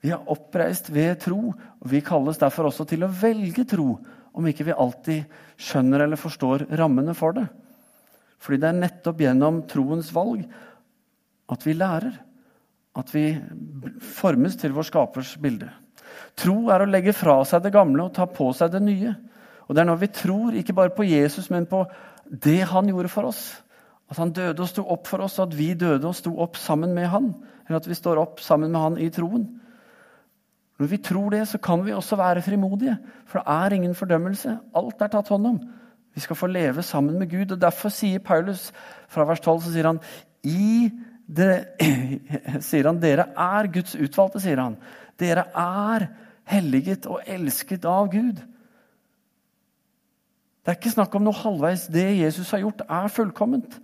Vi 0.00 0.12
er 0.14 0.30
oppreist 0.32 0.88
ved 0.92 1.20
tro, 1.26 1.52
og 1.52 1.86
vi 1.92 2.00
kalles 2.04 2.40
derfor 2.40 2.70
også 2.70 2.86
til 2.88 3.04
å 3.04 3.12
velge 3.12 3.66
tro, 3.68 3.94
om 4.32 4.46
ikke 4.46 4.66
vi 4.70 4.76
alltid 4.76 5.40
skjønner 5.60 6.06
eller 6.06 6.20
forstår 6.20 6.68
rammene 6.78 7.14
for 7.18 7.36
det. 7.36 7.46
Fordi 8.40 8.60
det 8.62 8.70
er 8.70 8.78
nettopp 8.78 9.20
gjennom 9.20 9.62
troens 9.68 10.10
valg 10.16 10.46
at 11.50 11.66
vi 11.66 11.76
lærer. 11.76 12.14
At 12.96 13.12
vi 13.14 13.24
formes 14.16 14.56
til 14.58 14.72
vår 14.74 14.88
skapers 14.88 15.34
bilde. 15.40 15.68
Tro 16.38 16.70
er 16.72 16.82
å 16.82 16.88
legge 16.88 17.14
fra 17.14 17.36
seg 17.46 17.62
det 17.64 17.74
gamle 17.74 18.06
og 18.06 18.14
ta 18.16 18.26
på 18.30 18.48
seg 18.56 18.72
det 18.72 18.80
nye. 18.82 19.12
Og 19.70 19.76
det 19.76 19.84
er 19.84 19.86
når 19.86 20.00
vi 20.00 20.06
tror 20.10 20.56
ikke 20.58 20.74
bare 20.74 20.90
på 20.90 21.04
Jesus, 21.06 21.46
men 21.50 21.66
på 21.70 21.84
det 22.26 22.64
han 22.66 22.88
gjorde 22.90 23.08
for 23.12 23.28
oss. 23.30 23.62
At 24.10 24.18
han 24.18 24.32
døde 24.34 24.64
og 24.64 24.66
sto 24.66 24.82
opp 24.82 25.06
for 25.06 25.22
oss, 25.22 25.38
og 25.38 25.46
at 25.46 25.54
vi 25.54 25.78
døde 25.78 26.08
og 26.08 26.16
sto 26.18 26.32
opp 26.42 26.58
sammen 26.58 26.90
med 26.96 27.06
han. 27.12 27.28
Eller 27.68 27.78
at 27.78 27.86
vi 27.86 27.94
står 27.94 28.18
opp 28.18 28.42
sammen 28.42 28.74
med 28.74 28.82
han 28.82 28.98
i 28.98 29.06
troen. 29.14 29.44
Når 30.80 30.86
vi 30.90 30.98
tror 31.06 31.30
det, 31.30 31.44
så 31.46 31.60
kan 31.62 31.84
vi 31.86 31.94
også 31.94 32.18
være 32.18 32.42
frimodige. 32.42 32.96
For 33.30 33.38
det 33.38 33.46
er 33.54 33.76
ingen 33.76 33.94
fordømmelse. 33.94 34.56
Alt 34.74 35.02
er 35.06 35.12
tatt 35.14 35.30
hånd 35.30 35.46
om. 35.46 35.62
Vi 36.18 36.20
skal 36.24 36.36
få 36.36 36.46
leve 36.50 36.82
sammen 36.82 37.18
med 37.20 37.30
Gud. 37.30 37.52
og 37.54 37.62
Derfor 37.62 37.88
sier 37.94 38.18
Paulus 38.18 38.72
fra 39.06 39.22
vers 39.28 39.40
12 39.44 39.60
så 39.68 39.70
sier 39.70 39.86
han, 39.86 40.02
sier 42.70 42.90
han 42.90 42.98
dere 42.98 43.30
er 43.38 43.70
Guds 43.70 43.94
utvalgte. 43.94 44.42
sier 44.42 44.58
han. 44.58 44.74
Dere 45.20 45.46
er 45.54 46.10
helliget 46.50 47.06
og 47.06 47.22
elsket 47.22 47.86
av 47.86 48.10
Gud. 48.10 48.42
Det 50.60 50.72
er 50.72 50.76
ikke 50.76 50.92
snakk 50.92 51.14
om 51.16 51.24
noe 51.24 51.36
halvveis. 51.36 51.86
Det 51.92 52.06
Jesus 52.20 52.50
har 52.52 52.62
gjort, 52.64 52.84
er 52.84 53.12
fullkomment. 53.12 53.78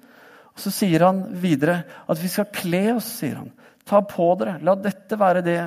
Og 0.53 0.61
Så 0.61 0.73
sier 0.73 1.05
han 1.05 1.23
videre 1.41 1.83
at 2.09 2.21
vi 2.21 2.31
skal 2.33 2.49
kle 2.53 2.85
oss, 2.97 3.09
sier 3.21 3.41
han. 3.41 3.51
Ta 3.87 4.03
på 4.05 4.29
dere. 4.41 4.59
La 4.65 4.75
dette 4.77 5.19
være 5.19 5.45
det 5.45 5.61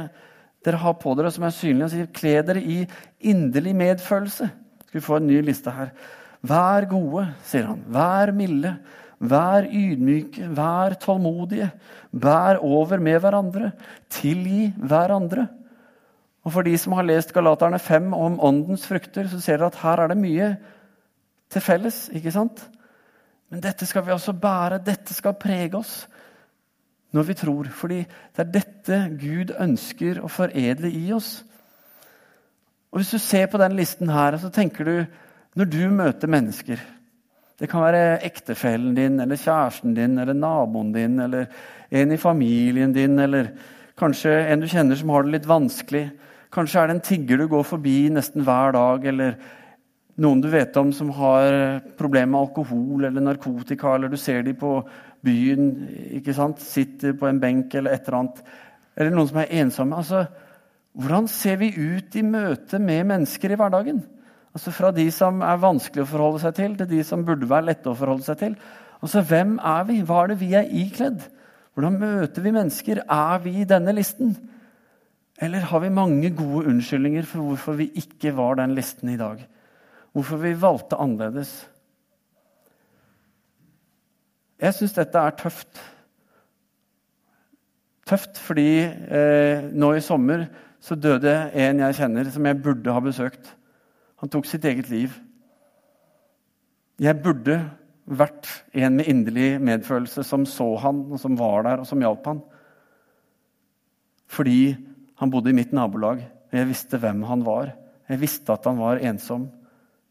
dere 0.65 0.79
har 0.81 0.95
på 0.99 1.13
dere 1.15 1.31
som 1.31 1.45
er 1.47 1.55
synlig. 1.55 1.85
Han 1.85 1.91
sier 1.93 2.13
kle 2.13 2.39
dere 2.45 2.61
i 2.61 2.79
inderlig 3.31 3.75
medfølelse. 3.79 4.49
Skal 4.87 4.97
vi 4.97 5.05
få 5.05 5.19
en 5.19 5.29
ny 5.29 5.43
liste 5.45 5.73
her. 5.73 5.93
Vær 6.45 6.87
gode, 6.89 7.27
sier 7.47 7.69
han. 7.71 7.83
Vær 7.93 8.33
milde. 8.35 8.73
Vær 9.19 9.67
ydmyke. 9.67 10.49
Vær 10.55 10.97
tålmodige. 11.01 11.69
Vær 12.11 12.61
over 12.65 13.01
med 13.01 13.21
hverandre. 13.23 13.71
Tilgi 14.09 14.69
hverandre. 14.77 15.47
Og 16.45 16.53
For 16.55 16.65
de 16.65 16.75
som 16.79 16.95
har 16.97 17.05
lest 17.05 17.33
Galaterne 17.35 17.79
5 17.79 18.13
om 18.15 18.39
åndens 18.41 18.85
frukter, 18.87 19.27
så 19.27 19.41
ser 19.43 19.59
dere 19.59 19.69
at 19.69 19.81
her 19.83 20.03
er 20.03 20.11
det 20.11 20.17
mye 20.17 20.53
til 21.49 21.61
felles. 21.61 22.07
ikke 22.13 22.31
sant? 22.31 22.61
Men 23.49 23.61
dette 23.63 23.85
skal 23.89 24.05
vi 24.05 24.13
også 24.13 24.35
bære. 24.37 24.81
Dette 24.85 25.13
skal 25.13 25.37
prege 25.39 25.77
oss 25.77 26.03
når 27.15 27.23
vi 27.23 27.37
tror. 27.37 27.71
Fordi 27.73 28.03
det 28.03 28.43
er 28.43 28.51
dette 28.53 28.99
Gud 29.19 29.55
ønsker 29.59 30.21
å 30.21 30.29
foredle 30.29 30.91
i 30.93 31.09
oss. 31.13 31.39
Og 32.91 33.01
Hvis 33.01 33.11
du 33.11 33.19
ser 33.21 33.49
på 33.49 33.57
den 33.61 33.75
listen 33.77 34.09
her, 34.09 34.37
så 34.37 34.49
tenker 34.49 34.85
du 34.85 34.95
når 35.57 35.65
du 35.65 35.89
møter 35.89 36.29
mennesker 36.29 36.79
Det 37.59 37.67
kan 37.67 37.81
være 37.81 38.21
ektefellen 38.23 38.93
din 38.95 39.19
eller 39.19 39.35
kjæresten 39.35 39.93
din 39.93 40.17
eller 40.17 40.33
naboen 40.33 40.93
din 40.93 41.19
eller 41.19 41.49
en 41.91 42.11
i 42.11 42.17
familien 42.17 42.93
din 42.93 43.19
eller 43.19 43.49
kanskje 43.99 44.31
en 44.47 44.61
du 44.61 44.67
kjenner 44.67 44.95
som 44.95 45.09
har 45.09 45.23
det 45.23 45.33
litt 45.33 45.49
vanskelig. 45.49 46.05
Kanskje 46.55 46.79
er 46.79 46.87
det 46.87 46.95
en 46.95 47.03
tigger 47.03 47.37
du 47.37 47.47
går 47.51 47.65
forbi 47.67 47.97
nesten 48.13 48.45
hver 48.47 48.71
dag, 48.71 49.05
eller 49.11 49.35
noen 50.19 50.41
du 50.43 50.49
vet 50.51 50.75
om 50.79 50.91
som 50.95 51.11
har 51.15 51.79
problemer 51.99 52.33
med 52.33 52.41
alkohol 52.41 53.07
eller 53.07 53.23
narkotika, 53.23 53.95
eller 53.95 54.11
du 54.11 54.17
ser 54.19 54.43
dem 54.45 54.57
på 54.59 54.73
byen, 55.25 55.71
ikke 56.19 56.35
sant? 56.35 56.61
sitter 56.63 57.15
på 57.17 57.27
en 57.29 57.41
benk 57.41 57.75
eller 57.75 57.95
et 57.95 58.07
eller 58.07 58.19
annet. 58.21 58.43
Eller 58.99 59.15
noen 59.15 59.29
som 59.31 59.41
er 59.41 59.53
ensomme. 59.61 59.99
Altså, 59.99 60.25
hvordan 60.99 61.27
ser 61.31 61.59
vi 61.61 61.71
ut 61.75 62.15
i 62.19 62.25
møte 62.25 62.79
med 62.83 63.07
mennesker 63.13 63.53
i 63.53 63.59
hverdagen? 63.59 64.03
Altså 64.55 64.73
Fra 64.73 64.91
de 64.91 65.05
som 65.13 65.43
er 65.45 65.61
vanskelig 65.61 66.03
å 66.03 66.09
forholde 66.09 66.41
seg 66.43 66.55
til, 66.57 66.77
til 66.77 66.89
de 66.89 67.01
som 67.05 67.25
burde 67.25 67.49
være 67.49 67.69
lette 67.69 67.91
å 67.91 67.97
forholde 67.97 68.25
seg 68.25 68.39
til. 68.41 68.55
Altså, 68.99 69.21
Hvem 69.21 69.59
er 69.61 69.85
vi? 69.87 69.99
Hva 70.03 70.23
er 70.23 70.33
det 70.33 70.39
vi 70.41 70.53
er 70.57 70.71
ikledd? 70.81 71.21
Hvordan 71.77 71.99
møter 72.01 72.43
vi 72.43 72.55
mennesker? 72.55 73.03
Er 73.05 73.43
vi 73.43 73.59
i 73.61 73.67
denne 73.69 73.93
listen? 73.95 74.33
Eller 75.39 75.63
har 75.69 75.79
vi 75.79 75.93
mange 75.93 76.33
gode 76.35 76.65
unnskyldninger 76.73 77.27
for 77.29 77.45
hvorfor 77.45 77.77
vi 77.79 77.91
ikke 78.01 78.33
var 78.35 78.59
den 78.59 78.73
listen 78.75 79.13
i 79.13 79.19
dag? 79.19 79.45
Hvorfor 80.13 80.41
vi 80.41 80.55
valgte 80.61 80.99
annerledes. 80.99 81.53
Jeg 84.59 84.75
syns 84.75 84.95
dette 84.97 85.21
er 85.21 85.37
tøft. 85.39 85.79
Tøft 88.09 88.39
fordi 88.41 88.71
eh, 88.83 89.69
nå 89.71 89.93
i 89.95 90.03
sommer 90.03 90.47
så 90.83 90.95
døde 90.95 91.33
en 91.53 91.81
jeg 91.83 91.97
kjenner, 91.99 92.29
som 92.31 92.47
jeg 92.47 92.61
burde 92.63 92.95
ha 92.95 93.03
besøkt. 93.03 93.51
Han 94.19 94.31
tok 94.31 94.47
sitt 94.47 94.65
eget 94.67 94.89
liv. 94.91 95.13
Jeg 96.99 97.21
burde 97.23 97.59
vært 98.09 98.49
en 98.73 98.97
med 98.97 99.07
inderlig 99.11 99.51
medfølelse 99.61 100.23
som 100.25 100.47
så 100.49 100.73
han, 100.83 101.05
og 101.13 101.21
som 101.21 101.37
var 101.39 101.63
der, 101.67 101.83
og 101.83 101.87
som 101.87 102.01
hjalp 102.03 102.25
han. 102.27 102.41
Fordi 104.29 104.75
han 105.19 105.31
bodde 105.31 105.53
i 105.53 105.55
mitt 105.55 105.71
nabolag, 105.75 106.23
og 106.49 106.57
jeg 106.57 106.69
visste 106.71 106.99
hvem 106.99 107.23
han 107.29 107.45
var. 107.45 107.73
Jeg 108.09 108.21
visste 108.21 108.55
at 108.55 108.65
han 108.67 108.79
var 108.81 109.03
ensom. 109.05 109.47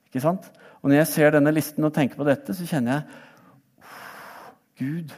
Ikke 0.09 0.25
sant? 0.25 0.49
Og 0.81 0.91
når 0.91 1.03
jeg 1.03 1.11
ser 1.13 1.35
denne 1.35 1.53
listen 1.53 1.85
og 1.85 1.95
tenker 1.95 2.19
på 2.21 2.27
dette, 2.29 2.55
så 2.57 2.67
kjenner 2.69 2.99
jeg 2.99 3.25
Gud, 4.79 5.11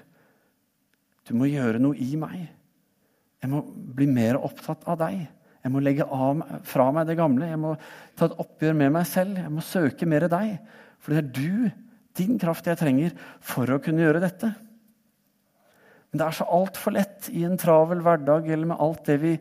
du 1.29 1.35
må 1.37 1.50
gjøre 1.50 1.79
noe 1.83 1.98
i 2.00 2.14
meg. 2.18 2.46
Jeg 3.40 3.50
må 3.53 3.61
bli 3.68 4.09
mer 4.11 4.38
opptatt 4.40 4.87
av 4.88 4.98
deg. 5.03 5.20
Jeg 5.61 5.72
må 5.72 5.83
legge 5.85 6.07
av, 6.09 6.40
fra 6.64 6.88
meg 6.96 7.07
det 7.11 7.18
gamle. 7.18 7.50
Jeg 7.50 7.61
må 7.61 7.74
ta 8.16 8.26
et 8.26 8.38
oppgjør 8.40 8.79
med 8.81 8.94
meg 8.96 9.07
selv. 9.09 9.37
Jeg 9.37 9.53
må 9.53 9.64
søke 9.64 10.09
mer 10.09 10.26
deg. 10.33 10.57
For 11.00 11.12
det 11.12 11.20
er 11.20 11.31
du, 11.37 11.87
din 12.16 12.40
kraft, 12.40 12.68
jeg 12.68 12.81
trenger 12.81 13.14
for 13.44 13.68
å 13.70 13.81
kunne 13.85 14.03
gjøre 14.03 14.24
dette. 14.24 14.50
Men 16.11 16.22
det 16.22 16.26
er 16.26 16.38
så 16.40 16.48
altfor 16.50 16.96
lett 16.96 17.29
i 17.37 17.44
en 17.46 17.61
travel 17.61 18.00
hverdag 18.03 18.48
eller 18.48 18.72
med 18.72 18.81
alt 18.83 19.05
det 19.07 19.20
vi 19.22 19.37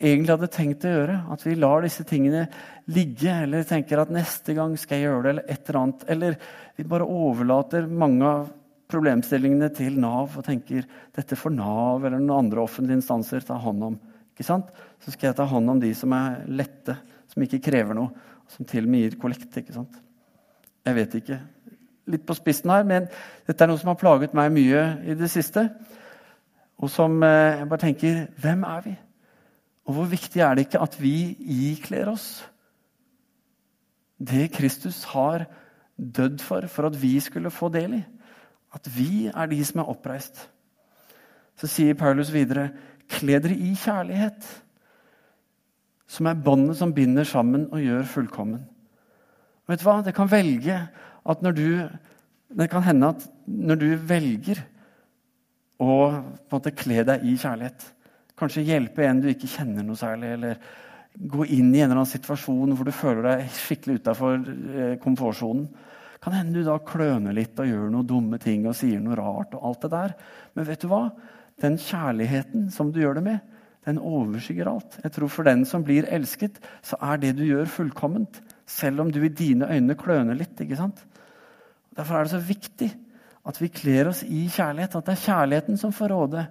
egentlig 0.00 0.34
hadde 0.34 0.50
tenkt 0.52 0.86
å 0.88 0.94
gjøre. 0.94 1.18
At 1.34 1.44
vi 1.44 1.56
lar 1.58 1.84
disse 1.84 2.04
tingene 2.08 2.46
ligge, 2.90 3.34
eller 3.44 3.66
tenker 3.68 4.00
at 4.02 4.12
neste 4.14 4.56
gang 4.56 4.76
skal 4.80 4.98
jeg 4.98 5.08
gjøre 5.08 5.22
det, 5.22 5.34
eller 5.34 5.52
et 5.52 5.68
eller 5.68 5.80
annet. 5.82 6.06
Eller 6.14 6.38
vi 6.78 6.88
bare 6.88 7.08
overlater 7.08 7.86
mange 7.90 8.26
av 8.26 8.48
problemstillingene 8.90 9.68
til 9.74 10.00
Nav 10.02 10.34
og 10.34 10.46
tenker 10.46 10.86
dette 11.14 11.38
får 11.38 11.52
Nav 11.54 12.02
eller 12.02 12.18
noen 12.18 12.46
andre 12.46 12.64
offentlige 12.64 12.98
instanser 12.98 13.44
ta 13.46 13.58
hånd 13.60 13.84
om. 13.86 13.98
Ikke 14.32 14.46
sant? 14.46 14.72
Så 15.04 15.14
skal 15.14 15.30
jeg 15.30 15.38
ta 15.38 15.46
hånd 15.46 15.70
om 15.70 15.82
de 15.82 15.92
som 15.96 16.12
er 16.16 16.40
lette, 16.50 16.96
som 17.30 17.44
ikke 17.44 17.62
krever 17.70 17.96
noe, 17.96 18.10
som 18.50 18.66
til 18.66 18.88
og 18.88 18.90
med 18.90 19.04
gir 19.04 19.18
kollekt. 19.20 19.52
ikke 19.56 19.76
sant? 19.76 20.00
Jeg 20.86 20.96
vet 20.96 21.14
ikke. 21.20 21.38
Litt 22.10 22.26
på 22.26 22.34
spissen 22.34 22.72
her, 22.72 22.86
men 22.88 23.06
dette 23.46 23.62
er 23.62 23.70
noe 23.70 23.78
som 23.78 23.92
har 23.92 24.00
plaget 24.00 24.34
meg 24.34 24.50
mye 24.54 24.82
i 25.06 25.14
det 25.18 25.30
siste. 25.30 25.68
Og 26.80 26.90
som 26.90 27.20
eh, 27.22 27.60
jeg 27.60 27.68
bare 27.68 27.84
tenker 27.84 28.20
Hvem 28.40 28.64
er 28.66 28.84
vi? 28.86 28.96
Og 29.90 29.96
hvor 29.96 30.06
viktig 30.06 30.38
er 30.38 30.54
det 30.54 30.68
ikke 30.68 30.84
at 30.86 30.94
vi 31.02 31.34
ikler 31.74 32.12
oss 32.12 32.28
det 34.20 34.52
Kristus 34.54 35.02
har 35.10 35.48
dødd 35.98 36.44
for, 36.44 36.66
for 36.70 36.86
at 36.86 36.98
vi 37.02 37.16
skulle 37.20 37.50
få 37.50 37.72
del 37.74 37.96
i? 37.98 38.02
At 38.70 38.86
vi 38.94 39.26
er 39.26 39.50
de 39.50 39.58
som 39.64 39.80
er 39.82 39.90
oppreist. 39.90 40.44
Så 41.58 41.66
sier 41.66 41.98
Paulus 41.98 42.30
videre, 42.30 42.68
kle 43.10 43.40
dere 43.42 43.56
i 43.56 43.72
kjærlighet, 43.74 44.46
som 46.06 46.28
er 46.30 46.38
båndet 46.38 46.78
som 46.78 46.94
binder 46.94 47.26
sammen 47.26 47.66
og 47.72 47.82
gjør 47.82 48.06
fullkommen. 48.12 48.62
Vet 49.66 49.82
du 49.82 49.88
hva? 49.88 49.98
Det 50.06 50.14
kan 50.14 50.30
velge 50.30 50.78
at 51.26 51.42
når 51.42 51.58
du 51.58 51.66
Det 52.50 52.66
kan 52.70 52.82
hende 52.82 53.08
at 53.08 53.26
når 53.46 53.76
du 53.78 53.90
velger 53.94 54.58
å 55.78 55.86
på 55.86 56.08
en 56.10 56.50
måte 56.50 56.72
kle 56.74 57.04
deg 57.06 57.22
i 57.22 57.36
kjærlighet 57.38 57.84
Kanskje 58.40 58.64
hjelpe 58.64 59.04
en 59.04 59.20
du 59.20 59.28
ikke 59.28 59.50
kjenner 59.50 59.84
noe 59.84 59.98
særlig, 60.00 60.32
eller 60.38 60.56
gå 61.20 61.44
inn 61.44 61.74
i 61.74 61.82
en 61.82 61.90
eller 61.90 62.00
annen 62.00 62.08
situasjon 62.08 62.72
hvor 62.76 62.86
du 62.86 62.94
føler 62.94 63.26
deg 63.26 63.48
skikkelig 63.52 64.00
utafor 64.00 64.38
eh, 64.38 64.94
komfortsonen. 65.02 65.66
Kan 66.20 66.36
hende 66.36 66.60
du 66.60 66.66
da 66.66 66.76
kløner 66.84 67.34
litt 67.36 67.58
og 67.60 67.68
gjør 67.68 67.90
noen 67.92 68.08
dumme 68.08 68.40
ting 68.40 68.66
og 68.68 68.76
sier 68.76 69.00
noe 69.00 69.16
rart. 69.18 69.54
og 69.56 69.66
alt 69.70 69.84
det 69.84 69.90
der. 69.94 70.14
Men 70.54 70.68
vet 70.68 70.82
du 70.82 70.88
hva? 70.92 71.02
Den 71.60 71.76
kjærligheten 71.80 72.68
som 72.72 72.92
du 72.92 73.00
gjør 73.00 73.18
det 73.18 73.24
med, 73.26 73.40
den 73.88 74.00
overskygger 74.00 74.68
alt. 74.68 74.98
Jeg 75.02 75.12
tror 75.16 75.32
For 75.32 75.48
den 75.48 75.64
som 75.64 75.84
blir 75.84 76.08
elsket, 76.12 76.60
så 76.84 76.96
er 77.00 77.20
det 77.20 77.34
du 77.38 77.44
gjør, 77.44 77.64
fullkomment. 77.68 78.42
Selv 78.68 79.00
om 79.00 79.12
du 79.12 79.22
i 79.24 79.32
dine 79.32 79.68
øyne 79.68 79.96
kløner 79.96 80.36
litt. 80.36 80.60
ikke 80.60 80.76
sant? 80.76 81.00
Derfor 81.96 82.16
er 82.16 82.24
det 82.24 82.36
så 82.36 82.44
viktig 82.44 82.90
at 83.48 83.60
vi 83.60 83.68
kler 83.72 84.12
oss 84.12 84.22
i 84.22 84.46
kjærlighet. 84.48 84.96
At 84.96 85.06
det 85.08 85.16
er 85.16 85.24
kjærligheten 85.24 85.80
som 85.80 85.92
får 85.92 86.12
råde 86.12 86.46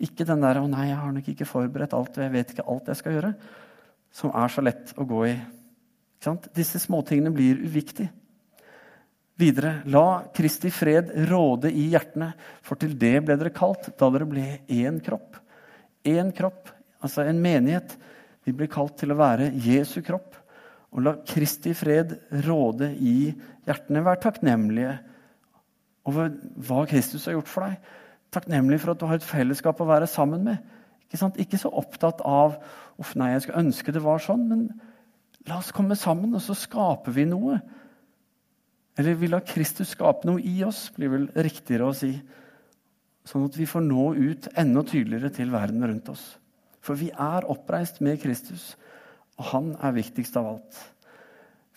ikke 0.00 0.26
den 0.26 0.40
der 0.40 0.58
'Å 0.58 0.68
nei, 0.68 0.88
jeg 0.88 0.96
har 0.96 1.12
nok 1.12 1.28
ikke 1.28 1.46
forberedt 1.46 1.94
alt, 1.94 2.18
og 2.18 2.24
jeg 2.24 2.32
vet 2.32 2.50
ikke 2.50 2.68
alt 2.68 2.86
jeg 2.86 2.96
skal 2.96 3.12
gjøre', 3.12 3.34
som 4.10 4.30
er 4.34 4.48
så 4.48 4.62
lett 4.62 4.92
å 4.96 5.06
gå 5.06 5.26
i. 5.26 5.40
Disse 6.54 6.78
småtingene 6.78 7.32
blir 7.34 7.60
uviktige. 7.60 8.10
Videre, 9.36 9.82
la 9.86 10.24
Kristi 10.34 10.70
fred 10.70 11.10
råde 11.28 11.70
i 11.70 11.90
hjertene, 11.90 12.34
for 12.62 12.76
til 12.76 12.94
det 12.96 13.24
ble 13.24 13.36
dere 13.36 13.50
kalt 13.50 13.90
da 13.98 14.10
dere 14.10 14.26
ble 14.26 14.60
én 14.68 15.00
kropp. 15.02 15.36
Én 16.04 16.30
kropp, 16.32 16.70
altså 17.02 17.26
en 17.26 17.42
menighet. 17.42 17.96
Vi 18.44 18.52
ble 18.52 18.68
kalt 18.68 18.96
til 18.96 19.10
å 19.10 19.18
være 19.18 19.50
Jesu 19.52 20.02
kropp. 20.02 20.36
Og 20.94 21.02
la 21.02 21.16
Kristi 21.26 21.74
fred 21.74 22.14
råde 22.46 22.92
i 22.94 23.34
hjertene. 23.66 24.04
Vær 24.04 24.20
takknemlige 24.22 24.98
over 26.06 26.30
hva 26.54 26.86
Kristus 26.86 27.26
har 27.26 27.34
gjort 27.34 27.50
for 27.50 27.66
deg 27.66 27.78
takknemlig 28.34 28.80
for 28.82 28.94
at 28.94 29.00
du 29.00 29.06
har 29.08 29.20
et 29.20 29.26
fellesskap 29.26 29.80
å 29.80 29.88
være 29.88 30.08
sammen 30.10 30.44
med. 30.46 30.74
Ikke, 31.08 31.30
ikke 31.44 31.60
så 31.60 31.70
opptatt 31.70 32.22
av 32.26 32.58
uff, 33.00 33.14
nei, 33.18 33.32
jeg 33.34 33.44
skulle 33.44 33.64
ønske 33.66 33.94
det 33.94 34.02
var 34.04 34.22
sånn, 34.22 34.44
men 34.50 34.66
la 35.48 35.58
oss 35.60 35.72
komme 35.74 35.96
sammen, 35.98 36.34
og 36.34 36.42
så 36.42 36.56
skaper 36.58 37.14
vi 37.14 37.26
noe. 37.28 37.58
Eller 38.98 39.18
vi 39.18 39.30
lar 39.30 39.44
Kristus 39.46 39.92
skape 39.94 40.26
noe 40.28 40.42
i 40.42 40.56
oss, 40.66 40.86
blir 40.94 41.12
vel 41.12 41.28
riktigere 41.34 41.90
å 41.90 41.96
si. 41.96 42.12
Sånn 43.26 43.46
at 43.48 43.56
vi 43.58 43.66
får 43.68 43.84
nå 43.86 44.10
ut 44.14 44.48
enda 44.60 44.84
tydeligere 44.86 45.32
til 45.34 45.52
verden 45.54 45.84
rundt 45.84 46.10
oss. 46.12 46.24
For 46.84 46.98
vi 47.00 47.10
er 47.10 47.46
oppreist 47.50 48.02
med 48.04 48.20
Kristus, 48.22 48.74
og 49.40 49.48
han 49.50 49.72
er 49.82 49.96
viktigst 49.96 50.36
av 50.38 50.50
alt. 50.52 50.80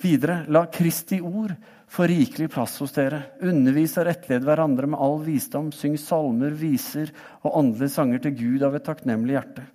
Videre, 0.04 0.44
la 0.54 0.68
Kristi 0.70 1.18
ord 1.24 1.56
få 1.88 2.08
rikelig 2.08 2.50
plass 2.52 2.76
hos 2.82 2.96
dere. 2.96 3.22
Undervis 3.42 3.96
og 4.00 4.08
rettled 4.10 4.46
hverandre 4.48 4.90
med 4.92 5.00
all 5.02 5.20
visdom. 5.24 5.72
Syng 5.72 5.96
salmer, 6.02 6.52
viser 6.52 7.14
og 7.44 7.56
åndelige 7.62 7.96
sanger 7.96 8.24
til 8.24 8.36
Gud 8.38 8.66
av 8.68 8.76
et 8.78 8.86
takknemlig 8.88 9.38
hjerte. 9.38 9.66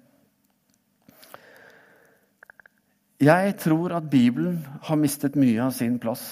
Jeg 3.23 3.55
tror 3.63 3.95
at 3.95 4.09
Bibelen 4.11 4.59
har 4.89 4.99
mistet 4.99 5.39
mye 5.39 5.61
av 5.63 5.71
sin 5.77 6.01
plass 6.03 6.25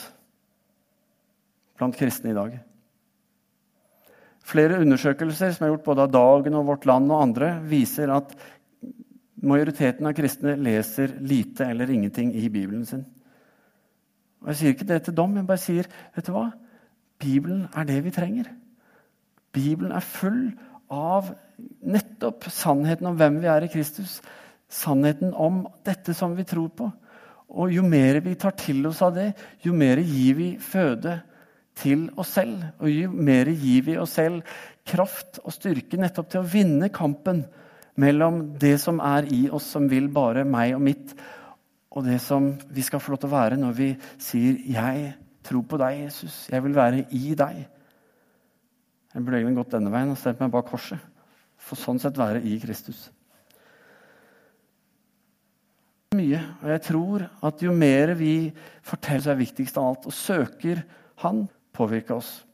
blant 1.79 1.97
kristne 1.97 2.33
i 2.33 2.37
dag. 2.37 2.57
Flere 4.51 4.81
undersøkelser 4.83 5.55
som 5.55 5.64
er 5.64 5.71
gjort 5.71 5.87
både 5.87 6.07
av 6.09 6.14
Dagen 6.16 6.57
og 6.59 6.66
Vårt 6.73 6.88
Land 6.90 7.12
og 7.12 7.23
andre, 7.23 7.53
viser 7.62 8.11
at 8.11 8.35
majoriteten 9.40 10.09
av 10.11 10.16
kristne 10.19 10.57
leser 10.59 11.14
lite 11.23 11.71
eller 11.71 11.93
ingenting 11.95 12.35
i 12.35 12.49
Bibelen 12.51 12.83
sin. 12.88 13.07
Og 14.40 14.53
Jeg 14.53 14.57
sier 14.57 14.74
ikke 14.74 14.88
det 14.88 15.03
til 15.05 15.16
dom, 15.16 15.37
jeg 15.37 15.46
bare 15.48 15.61
sier 15.61 15.88
vet 16.16 16.26
du 16.26 16.33
hva? 16.35 16.48
Bibelen 17.20 17.66
er 17.76 17.85
det 17.88 17.98
vi 18.05 18.12
trenger. 18.14 18.48
Bibelen 19.53 19.92
er 19.92 20.05
full 20.05 20.53
av 20.90 21.33
nettopp 21.85 22.46
sannheten 22.48 23.11
om 23.11 23.18
hvem 23.18 23.40
vi 23.42 23.50
er 23.53 23.66
i 23.66 23.70
Kristus. 23.72 24.20
Sannheten 24.70 25.35
om 25.35 25.66
dette 25.85 26.14
som 26.16 26.37
vi 26.38 26.46
tror 26.48 26.70
på. 26.72 26.88
Og 27.50 27.74
jo 27.74 27.83
mer 27.83 28.20
vi 28.24 28.37
tar 28.38 28.55
til 28.59 28.87
oss 28.87 29.03
av 29.03 29.16
det, 29.16 29.33
jo 29.64 29.74
mer 29.74 29.98
gir 29.98 30.37
vi 30.38 30.50
føde 30.62 31.18
til 31.81 32.07
oss 32.20 32.37
selv. 32.38 32.62
Og 32.81 32.90
jo 32.92 33.11
mer 33.11 33.50
gir 33.50 33.85
vi 33.88 33.98
oss 33.98 34.14
selv 34.18 34.46
kraft 34.87 35.42
og 35.44 35.55
styrke 35.55 35.98
nettopp 36.00 36.31
til 36.31 36.42
å 36.42 36.50
vinne 36.50 36.92
kampen 36.94 37.44
mellom 38.00 38.42
det 38.61 38.76
som 38.81 39.00
er 39.03 39.26
i 39.35 39.44
oss, 39.50 39.66
som 39.74 39.90
vil 39.90 40.09
bare 40.14 40.46
meg 40.48 40.76
og 40.76 40.85
mitt, 40.87 41.14
og 41.90 42.07
det 42.07 42.20
som 42.22 42.53
vi 42.70 42.83
skal 42.87 43.03
få 43.03 43.14
lov 43.14 43.20
til 43.22 43.31
å 43.31 43.35
være 43.35 43.59
når 43.59 43.72
vi 43.74 43.90
sier 44.18 44.59
'Jeg 44.62 45.14
tror 45.42 45.62
på 45.62 45.79
deg, 45.79 46.05
Jesus. 46.05 46.48
Jeg 46.50 46.62
vil 46.62 46.74
være 46.74 47.07
i 47.11 47.35
deg'. 47.35 47.66
Jeg 49.14 49.24
burde 49.24 49.40
egentlig 49.40 49.57
gått 49.57 49.72
denne 49.72 49.90
veien 49.90 50.11
og 50.11 50.18
stelt 50.18 50.40
meg 50.40 50.53
bak 50.53 50.66
korset. 50.66 50.98
For 51.59 51.76
sånn 51.76 51.98
sett 51.98 52.18
være 52.18 52.42
i 52.46 52.59
Kristus. 52.59 53.11
Mye, 56.14 56.40
og 56.62 56.68
jeg 56.68 56.83
tror 56.83 57.31
at 57.42 57.62
jo 57.62 57.72
mer 57.72 58.14
vi 58.14 58.53
forteller, 58.83 59.22
så 59.22 59.31
er 59.31 59.42
viktigst 59.42 59.76
av 59.79 59.85
alt, 59.85 60.07
og 60.07 60.12
søker 60.12 60.83
Han, 61.20 61.48
påvirke 61.76 62.14
oss. 62.14 62.44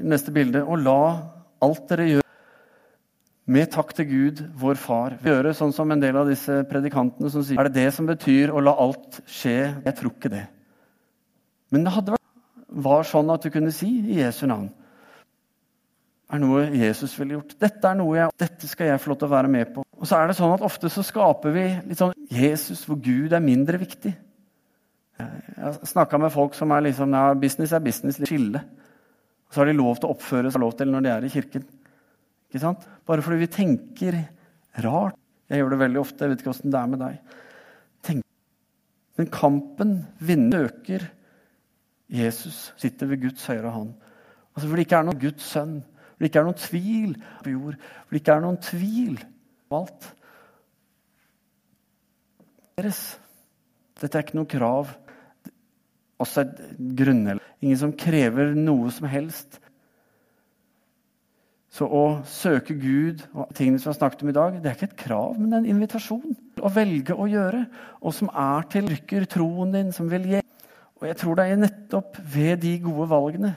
Neste 0.00 0.30
bilde. 0.30 0.60
Og 0.66 0.78
la 0.84 1.30
alt 1.62 1.88
dere 1.88 2.08
gjør 2.08 2.21
med 3.50 3.70
takk 3.74 3.90
til 3.98 4.06
Gud, 4.06 4.42
vår 4.58 4.78
Far. 4.78 5.16
Vi 5.22 5.30
gjør 5.30 5.48
det 5.48 5.56
sånn 5.58 5.74
som 5.74 5.90
en 5.90 6.02
del 6.02 6.16
av 6.18 6.28
disse 6.30 6.60
predikantene 6.70 7.30
som 7.32 7.42
sier 7.44 7.58
Er 7.58 7.68
det 7.68 7.80
det 7.80 7.94
som 7.96 8.06
betyr 8.06 8.52
å 8.54 8.62
la 8.62 8.74
alt 8.78 9.22
skje? 9.26 9.56
Jeg 9.82 9.96
tror 9.98 10.14
ikke 10.14 10.32
det. 10.32 10.44
Men 11.72 11.86
det 11.86 11.94
hadde 11.94 12.14
vært 12.14 12.22
var 12.72 13.04
sånn 13.04 13.30
at 13.32 13.44
du 13.44 13.50
kunne 13.52 13.72
si 13.74 13.88
i 14.00 14.20
Jesu 14.22 14.46
navn. 14.48 14.70
er 16.32 16.40
noe 16.40 16.64
Jesus 16.72 17.12
ville 17.18 17.36
gjort. 17.36 17.56
Dette 17.60 17.88
er 17.88 17.96
noe 17.98 18.16
jeg, 18.16 18.32
dette 18.40 18.68
skal 18.68 18.88
jeg 18.88 19.00
få 19.02 19.10
lov 19.12 19.18
til 19.20 19.28
å 19.28 19.34
være 19.34 19.50
med 19.52 19.72
på. 19.74 19.82
Og 19.84 20.08
så 20.08 20.16
er 20.16 20.30
det 20.30 20.36
sånn 20.38 20.54
at 20.54 20.64
Ofte 20.64 20.88
så 20.88 21.04
skaper 21.04 21.52
vi 21.52 21.64
litt 21.90 22.00
sånn 22.00 22.14
Jesus 22.32 22.86
hvor 22.88 22.96
Gud 23.04 23.34
er 23.36 23.44
mindre 23.44 23.80
viktig. 23.82 24.14
Jeg 25.20 25.58
har 25.60 25.76
snakka 25.86 26.18
med 26.18 26.32
folk 26.32 26.56
som 26.56 26.72
er 26.72 26.86
liksom 26.88 27.12
ja, 27.12 27.26
business 27.38 27.74
er 27.76 27.84
business, 27.84 28.18
litt 28.18 28.32
skille. 28.32 28.64
Så 29.52 29.60
har 29.60 29.68
de 29.68 29.76
lov 29.76 30.00
til 30.00 30.08
å 30.08 30.16
oppføre 30.16 30.50
seg 30.50 30.64
lov 30.64 30.72
til 30.78 30.88
når 30.88 31.04
de 31.04 31.12
er 31.12 31.28
i 31.28 31.32
kirken. 31.34 31.68
Ikke 32.52 32.60
sant? 32.60 32.82
Bare 33.08 33.24
fordi 33.24 33.40
vi 33.40 33.48
tenker 33.48 34.18
rart. 34.84 35.16
Jeg 35.48 35.62
gjør 35.62 35.72
det 35.72 35.78
veldig 35.80 36.00
ofte. 36.02 36.26
Jeg 36.26 36.32
vet 36.34 36.42
ikke 36.42 36.52
åssen 36.52 36.72
det 36.72 36.80
er 36.82 36.90
med 36.92 37.00
deg. 37.00 37.38
Tenk. 38.04 38.26
Men 39.16 39.30
kampen 39.32 39.94
vinner 40.20 40.66
øker. 40.68 41.06
Jesus 42.12 42.74
sitter 42.76 43.08
ved 43.08 43.22
Guds 43.22 43.46
høyre 43.48 43.72
hånd. 43.72 43.94
Altså 44.52 44.68
Hvor 44.68 44.76
det 44.76 44.84
ikke 44.84 44.98
er 45.00 45.08
noen 45.08 45.22
Guds 45.22 45.46
sønn, 45.48 45.78
hvor 45.80 46.20
det 46.20 46.28
ikke 46.28 46.42
er 46.42 46.48
noen 46.50 46.60
tvil 46.60 47.14
på 47.40 47.54
jord, 47.54 47.78
hvor 47.80 48.12
det 48.12 48.20
ikke 48.20 48.34
er 48.36 48.44
noen 48.44 48.60
tvil 48.68 49.16
på 49.72 49.78
alt. 49.80 50.10
Dette 54.02 54.12
er 54.12 54.26
ikke 54.26 54.36
noe 54.36 54.52
krav. 54.52 54.92
Også 56.20 56.44
et 56.44 56.60
grunnlag. 57.00 57.40
Ingen 57.64 57.80
som 57.80 57.96
krever 57.96 58.52
noe 58.58 58.92
som 58.92 59.08
helst. 59.08 59.61
Så 61.72 61.88
å 61.88 62.04
søke 62.28 62.76
Gud 62.76 63.22
og 63.32 63.52
tingene 63.56 63.80
som 63.80 63.88
vi 63.88 63.94
har 63.94 64.00
snakket 64.02 64.22
om 64.26 64.30
i 64.32 64.36
dag, 64.36 64.58
det 64.60 64.68
er 64.68 64.76
ikke 64.76 64.90
et 64.90 65.04
krav, 65.06 65.38
men 65.40 65.56
en 65.56 65.68
invitasjon. 65.72 66.34
Å 66.60 66.70
velge 66.72 67.16
å 67.16 67.28
gjøre, 67.30 67.64
og 68.04 68.12
som 68.12 68.28
er 68.28 68.68
til 68.72 68.90
lykker 68.92 69.24
troen 69.32 69.72
din, 69.72 69.92
som 69.96 70.10
vil 70.12 70.28
gi. 70.34 70.42
Og 71.00 71.08
jeg 71.08 71.18
tror 71.22 71.38
det 71.38 71.46
er 71.48 71.62
nettopp 71.62 72.20
ved 72.34 72.60
de 72.62 72.76
gode 72.84 73.08
valgene 73.10 73.54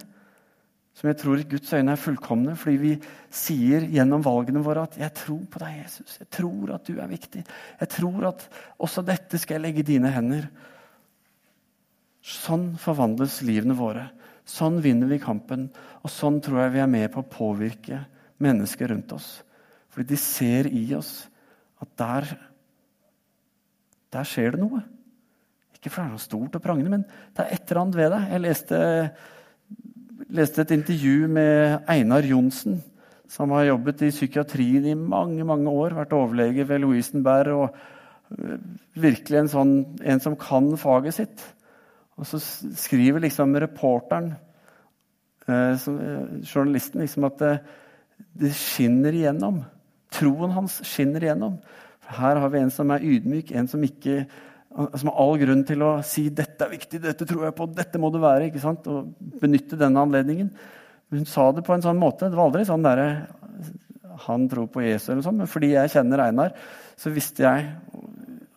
som 0.95 1.09
jeg 1.09 1.17
tror 1.19 1.41
i 1.41 1.47
Guds 1.51 1.73
øyne 1.75 1.91
er 1.91 1.99
fullkomne, 1.99 2.53
fordi 2.55 2.75
vi 2.79 2.91
sier 3.35 3.83
gjennom 3.91 4.23
valgene 4.23 4.63
våre 4.63 4.85
at 4.87 4.97
'jeg 4.97 5.13
tror 5.13 5.41
på 5.51 5.59
deg, 5.59 5.83
Jesus'. 5.83 6.19
Jeg 6.19 6.29
tror 6.29 6.73
at 6.73 6.85
du 6.87 6.99
er 6.99 7.07
viktig. 7.07 7.43
Jeg 7.79 7.89
tror 7.89 8.27
at 8.27 8.49
også 8.79 9.05
dette 9.05 9.37
skal 9.37 9.55
jeg 9.55 9.61
legge 9.61 9.79
i 9.79 9.91
dine 9.91 10.09
hender. 10.09 10.47
Sånn 12.21 12.77
forvandles 12.77 13.41
livene 13.41 13.75
våre. 13.75 14.09
Sånn 14.45 14.77
vinner 14.83 15.09
vi 15.09 15.21
kampen. 15.21 15.69
Og 16.05 16.11
sånn 16.13 16.37
tror 16.43 16.63
jeg 16.63 16.75
vi 16.75 16.83
er 16.83 16.91
med 16.91 17.09
på 17.13 17.23
å 17.23 17.29
påvirke 17.29 18.03
mennesker 18.43 18.91
rundt 18.93 19.13
oss. 19.15 19.29
Fordi 19.89 20.11
de 20.13 20.19
ser 20.19 20.69
i 20.69 20.85
oss 20.97 21.25
at 21.81 21.91
der, 21.99 22.27
der 24.13 24.27
skjer 24.27 24.55
det 24.55 24.61
noe. 24.61 24.81
Ikke 25.75 25.91
fordi 25.91 26.05
det 26.05 26.09
er 26.09 26.17
noe 26.17 26.25
stort 26.25 26.57
og 26.57 26.63
prangende, 26.63 26.91
men 26.93 27.07
det 27.35 27.43
er 27.43 27.55
et 27.55 27.71
eller 27.71 27.81
annet 27.81 27.97
ved 27.99 28.13
det. 28.13 28.21
Jeg 28.31 28.43
leste, 28.43 28.77
leste 30.39 30.63
et 30.65 30.75
intervju 30.77 31.31
med 31.31 31.89
Einar 31.91 32.27
Johnsen, 32.27 32.79
som 33.31 33.53
har 33.55 33.69
jobbet 33.71 34.05
i 34.05 34.13
psykiatrien 34.13 34.85
i 34.91 34.95
mange 34.97 35.45
mange 35.47 35.71
år. 35.71 35.97
Vært 35.97 36.15
overlege 36.17 36.67
ved 36.69 36.83
Lovisenberg 36.83 37.55
og 37.55 37.79
øh, 38.37 38.57
virkelig 38.93 39.41
en, 39.41 39.51
sånn, 39.51 39.75
en 40.05 40.21
som 40.21 40.37
kan 40.39 40.69
faget 40.79 41.17
sitt. 41.17 41.45
Og 42.15 42.27
så 42.29 42.39
skriver 42.39 43.23
liksom 43.25 43.55
reporteren, 43.59 44.33
eh, 45.47 45.75
eh, 45.75 46.27
journalisten, 46.47 47.01
liksom 47.03 47.27
at 47.27 47.41
det, 47.41 47.53
det, 48.33 48.53
skinner 48.55 49.15
igjennom. 49.15 49.63
Troen 50.15 50.55
hans 50.55 50.79
skinner 50.87 51.23
igjennom. 51.23 51.59
Her 52.07 52.39
har 52.39 52.53
vi 52.53 52.61
en 52.61 52.71
som 52.71 52.91
er 52.93 53.03
ydmyk, 53.03 53.51
en 53.51 53.67
som, 53.67 53.83
ikke, 53.83 54.23
som 54.71 55.11
har 55.11 55.19
all 55.19 55.37
grunn 55.41 55.65
til 55.67 55.83
å 55.83 55.91
si 56.05 56.29
'dette 56.29 56.67
er 56.67 56.71
viktig, 56.71 57.01
dette 57.01 57.27
tror 57.27 57.49
jeg 57.49 57.55
på, 57.57 57.67
dette 57.73 57.99
må 57.99 58.11
det 58.13 58.21
være', 58.21 58.47
ikke 58.47 58.63
sant? 58.63 58.87
og 58.87 59.11
benytte 59.41 59.79
denne 59.79 59.99
anledningen. 59.99 60.51
Hun 61.11 61.25
sa 61.25 61.51
det 61.51 61.65
på 61.65 61.73
en 61.73 61.83
sånn 61.83 61.99
måte. 61.99 62.29
Det 62.29 62.37
var 62.37 62.49
aldri 62.49 62.65
sånn 62.65 62.85
derre 62.85 63.27
Han 64.25 64.47
tror 64.47 64.67
på 64.71 64.79
Jesus, 64.79 65.09
eller 65.09 65.21
sånn, 65.25 65.41
men 65.43 65.49
fordi 65.51 65.73
jeg 65.73 65.91
kjenner 65.91 66.21
Einar, 66.23 66.53
så 66.95 67.11
visste 67.11 67.43
jeg 67.43 67.65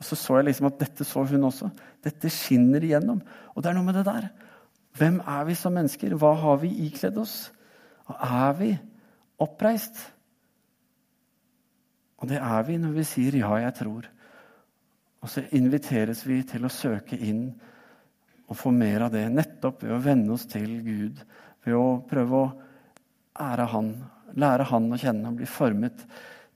Så 0.00 0.16
så 0.16 0.38
jeg 0.38 0.50
liksom 0.50 0.68
at 0.68 0.78
dette 0.78 1.04
så 1.06 1.24
hun 1.26 1.48
også. 1.48 1.70
Dette 2.04 2.30
skinner 2.30 2.84
igjennom. 2.84 3.22
Og 3.54 3.62
det 3.62 3.70
er 3.70 3.78
noe 3.78 3.88
med 3.88 3.98
det 3.98 4.06
der. 4.06 4.28
Hvem 4.98 5.18
er 5.26 5.48
vi 5.48 5.56
som 5.58 5.74
mennesker? 5.74 6.14
Hva 6.18 6.34
har 6.38 6.60
vi 6.62 6.70
ikledd 6.86 7.18
oss? 7.18 7.50
Og 8.08 8.14
er 8.22 8.54
vi 8.58 8.70
oppreist? 9.42 9.98
Og 12.18 12.30
det 12.30 12.38
er 12.42 12.62
vi 12.66 12.78
når 12.78 12.94
vi 12.94 13.04
sier 13.04 13.36
'ja, 13.36 13.54
jeg 13.56 13.74
tror'. 13.74 14.08
Og 15.22 15.28
så 15.28 15.42
inviteres 15.52 16.26
vi 16.26 16.42
til 16.42 16.64
å 16.64 16.72
søke 16.72 17.16
inn 17.16 17.60
og 18.48 18.56
få 18.56 18.70
mer 18.70 19.00
av 19.00 19.12
det, 19.12 19.26
nettopp 19.28 19.82
ved 19.82 19.92
å 19.92 20.02
venne 20.02 20.32
oss 20.32 20.46
til 20.46 20.80
Gud. 20.84 21.20
Ved 21.64 21.74
å 21.74 22.00
prøve 22.08 22.34
å 22.34 22.52
ære 23.38 23.66
Han, 23.66 23.90
lære 24.34 24.64
Han 24.64 24.92
å 24.92 25.00
kjenne 25.00 25.28
og 25.28 25.36
bli 25.36 25.46
formet 25.46 26.06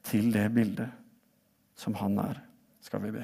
til 0.02 0.32
det 0.32 0.46
bildet 0.54 0.88
som 1.74 1.94
Han 1.94 2.18
er, 2.18 2.40
skal 2.82 3.02
vi 3.04 3.14
be. 3.14 3.22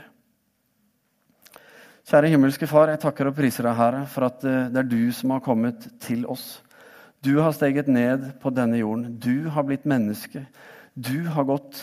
Kjære 2.09 2.31
himmelske 2.33 2.66
Far, 2.71 2.88
jeg 2.88 3.03
takker 3.03 3.29
og 3.29 3.37
priser 3.37 3.66
deg, 3.68 3.77
Herre, 3.77 4.07
for 4.09 4.29
at 4.31 4.44
eh, 4.49 4.71
det 4.73 4.81
er 4.81 4.88
du 4.88 5.12
som 5.12 5.35
har 5.35 5.44
kommet 5.44 5.90
til 6.01 6.25
oss. 6.31 6.62
Du 7.21 7.35
har 7.42 7.53
steget 7.53 7.90
ned 7.90 8.31
på 8.40 8.53
denne 8.55 8.79
jorden. 8.79 9.18
Du 9.21 9.51
har 9.53 9.66
blitt 9.68 9.85
menneske. 9.85 10.47
Du 10.97 11.27
har 11.35 11.44
gått 11.44 11.83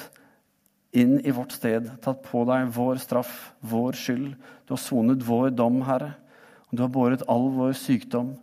inn 0.95 1.19
i 1.21 1.33
vårt 1.35 1.53
sted, 1.53 1.91
tatt 2.01 2.23
på 2.25 2.41
deg 2.47 2.71
vår 2.73 2.97
straff, 3.03 3.35
vår 3.59 3.99
skyld. 3.99 4.31
Du 4.65 4.73
har 4.73 4.81
sonet 4.81 5.21
vår 5.27 5.51
dom, 5.53 5.81
Herre. 5.85 6.15
Du 6.71 6.81
har 6.81 6.91
båret 6.91 7.25
all 7.29 7.49
vår 7.53 7.75
sykdom. 7.77 8.33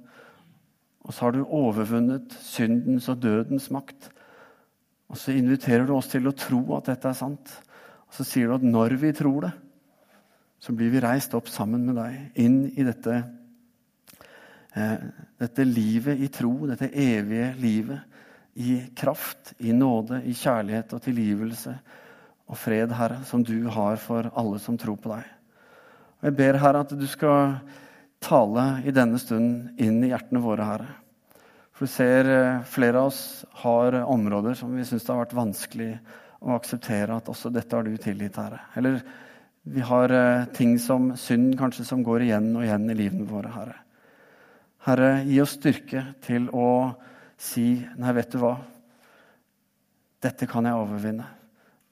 Og 1.02 1.10
så 1.10 1.26
har 1.26 1.34
du 1.34 1.42
overvunnet 1.42 2.36
syndens 2.44 3.08
og 3.10 3.24
dødens 3.24 3.72
makt. 3.74 4.12
Og 5.10 5.18
så 5.18 5.34
inviterer 5.34 5.88
du 5.88 5.96
oss 5.96 6.12
til 6.12 6.28
å 6.28 6.36
tro 6.36 6.62
at 6.76 6.92
dette 6.92 7.10
er 7.10 7.18
sant. 7.18 7.56
Så 8.12 8.26
sier 8.28 8.48
du 8.50 8.56
at 8.58 8.64
når 8.66 8.96
vi 9.00 9.12
tror 9.16 9.46
det, 9.46 9.52
så 10.62 10.74
blir 10.76 10.92
vi 10.92 11.00
reist 11.02 11.32
opp 11.34 11.48
sammen 11.50 11.86
med 11.88 11.96
deg 11.98 12.42
inn 12.44 12.58
i 12.78 12.84
dette, 12.86 13.16
eh, 14.76 15.06
dette 15.42 15.66
livet 15.66 16.20
i 16.22 16.28
tro, 16.30 16.52
dette 16.70 16.92
evige 16.92 17.50
livet. 17.58 18.08
I 18.52 18.82
kraft, 18.94 19.54
i 19.64 19.72
nåde, 19.72 20.20
i 20.28 20.34
kjærlighet 20.36 20.92
og 20.92 21.00
tilgivelse 21.02 21.72
og 22.52 22.58
fred, 22.60 22.92
Herre, 22.92 23.22
som 23.24 23.40
du 23.40 23.64
har 23.72 23.96
for 23.96 24.28
alle 24.36 24.60
som 24.60 24.76
tror 24.76 24.98
på 25.00 25.14
deg. 25.14 25.24
Og 26.20 26.28
Jeg 26.28 26.36
ber, 26.36 26.58
Herre, 26.60 26.82
at 26.84 26.92
du 26.92 27.06
skal 27.08 27.56
tale 28.22 28.66
i 28.84 28.92
denne 28.94 29.18
stunden 29.18 29.72
inn 29.80 30.02
i 30.04 30.12
hjertene 30.12 30.42
våre, 30.44 30.68
Herre. 30.68 30.90
For 31.72 31.88
du 31.88 31.94
ser 31.96 32.28
eh, 32.28 32.64
flere 32.68 33.00
av 33.00 33.08
oss 33.08 33.22
har 33.64 33.96
områder 34.04 34.54
som 34.60 34.76
vi 34.76 34.84
syns 34.86 35.02
det 35.02 35.14
har 35.14 35.24
vært 35.24 35.34
vanskelig 35.34 35.94
å 36.42 36.56
akseptere 36.56 37.16
at 37.16 37.28
også 37.30 37.52
dette 37.54 37.76
har 37.76 37.86
du 37.86 37.94
tilgitt, 38.00 38.38
Herre. 38.40 38.64
Eller 38.78 39.00
vi 39.62 39.82
har 39.86 40.10
eh, 40.10 40.44
ting 40.56 40.74
som 40.82 41.12
synd 41.18 41.54
kanskje 41.58 41.86
som 41.86 42.02
går 42.02 42.26
igjen 42.26 42.50
og 42.56 42.64
igjen 42.66 42.90
i 42.90 42.98
livene 42.98 43.28
våre, 43.30 43.52
Herre. 43.54 43.76
Herre, 44.82 45.10
gi 45.28 45.38
oss 45.42 45.54
styrke 45.54 46.08
til 46.24 46.48
å 46.50 46.68
si 47.42 47.66
Nei, 47.98 48.14
vet 48.14 48.34
du 48.34 48.40
hva? 48.42 48.56
Dette 50.22 50.46
kan 50.50 50.66
jeg 50.66 50.78
overvinne. 50.78 51.26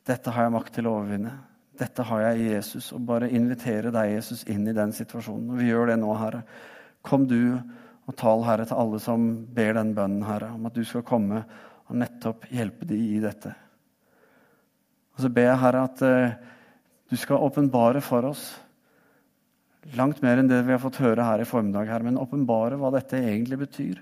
Dette 0.06 0.34
har 0.34 0.46
jeg 0.46 0.54
makt 0.54 0.74
til 0.74 0.86
å 0.86 0.96
overvinne. 0.98 1.32
Dette 1.80 2.04
har 2.06 2.22
jeg 2.26 2.40
i 2.40 2.50
Jesus. 2.52 2.90
Og 2.94 3.02
bare 3.06 3.30
invitere 3.34 3.92
deg, 3.94 4.16
Jesus, 4.16 4.44
inn 4.50 4.66
i 4.68 4.74
den 4.76 4.94
situasjonen. 4.94 5.52
Og 5.54 5.62
vi 5.62 5.70
gjør 5.70 5.90
det 5.90 5.98
nå, 6.02 6.10
Herre. 6.18 6.42
Kom 7.06 7.26
du 7.30 7.58
og 8.10 8.16
tal, 8.18 8.44
Herre, 8.46 8.66
til 8.66 8.78
alle 8.82 8.98
som 9.02 9.26
ber 9.54 9.74
den 9.78 9.94
bønnen, 9.94 10.26
Herre, 10.26 10.52
om 10.56 10.66
at 10.66 10.74
du 10.74 10.82
skal 10.86 11.06
komme 11.06 11.44
og 11.86 11.98
nettopp 11.98 12.46
hjelpe 12.50 12.86
dem 12.90 13.02
i 13.14 13.22
dette. 13.22 13.54
Og 15.20 15.26
så 15.26 15.28
ber 15.36 15.50
jeg, 15.50 15.60
Herre, 15.60 15.80
at 15.84 15.98
eh, 16.00 16.34
du 17.12 17.16
skal 17.20 17.42
åpenbare 17.44 18.00
for 18.00 18.24
oss 18.24 18.54
langt 19.98 20.22
mer 20.24 20.40
enn 20.40 20.48
det 20.48 20.62
vi 20.64 20.72
har 20.72 20.80
fått 20.80 20.96
høre 21.04 21.26
her 21.26 21.42
i 21.42 21.48
formiddag, 21.48 21.90
her, 21.92 22.00
men 22.06 22.16
åpenbare 22.16 22.78
hva 22.80 22.88
dette 22.94 23.20
egentlig 23.20 23.58
betyr, 23.60 24.00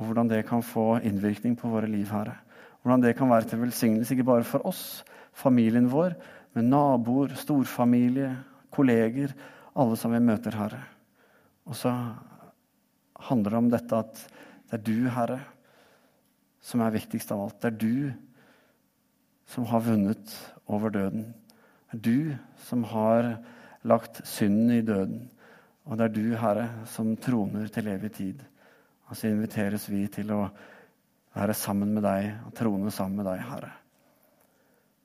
og 0.00 0.08
hvordan 0.08 0.30
det 0.30 0.38
kan 0.48 0.64
få 0.64 1.02
innvirkning 1.04 1.52
på 1.60 1.68
våre 1.68 1.90
liv, 1.90 2.08
Herre. 2.08 2.38
Hvordan 2.80 3.04
det 3.04 3.12
kan 3.18 3.28
være 3.28 3.50
til 3.50 3.60
velsignelse 3.60 4.16
ikke 4.16 4.28
bare 4.30 4.48
for 4.48 4.64
oss, 4.72 5.04
familien 5.36 5.92
vår, 5.92 6.16
men 6.56 6.72
naboer, 6.72 7.36
storfamilie, 7.36 8.32
kolleger, 8.72 9.36
alle 9.76 10.00
som 10.00 10.16
vi 10.16 10.24
møter, 10.24 10.56
Herre. 10.56 10.80
Og 11.68 11.76
så 11.76 11.92
handler 13.28 13.52
det 13.52 13.62
om 13.66 13.72
dette 13.76 14.00
at 14.00 14.26
det 14.72 14.80
er 14.80 14.86
du, 14.88 14.96
Herre, 15.12 15.42
som 16.64 16.80
er 16.80 16.96
viktigst 16.96 17.36
av 17.36 17.50
alt. 17.50 17.60
Det 17.60 17.74
er 17.74 17.80
du 17.84 18.31
som 19.50 19.66
har 19.68 19.84
vunnet 19.84 20.34
over 20.66 20.92
døden 20.94 21.32
Det 21.92 21.98
er 21.98 22.02
du 22.06 22.36
som 22.68 22.84
har 22.88 23.36
lagt 23.84 24.22
synden 24.26 24.70
i 24.70 24.80
døden. 24.86 25.30
Og 25.84 25.98
det 25.98 26.04
er 26.06 26.14
du, 26.14 26.36
Herre, 26.38 26.68
som 26.86 27.16
troner 27.16 27.66
til 27.68 27.90
evig 27.90 28.12
tid. 28.16 28.42
Og 29.10 29.18
så 29.18 29.28
inviteres 29.28 29.88
vi 29.90 30.06
til 30.08 30.30
å 30.32 30.46
være 31.34 31.56
sammen 31.58 31.92
med 31.92 32.06
deg 32.06 32.30
og 32.46 32.54
trone 32.56 32.92
sammen 32.94 33.20
med 33.20 33.28
deg, 33.28 33.42
Herre. 33.44 33.72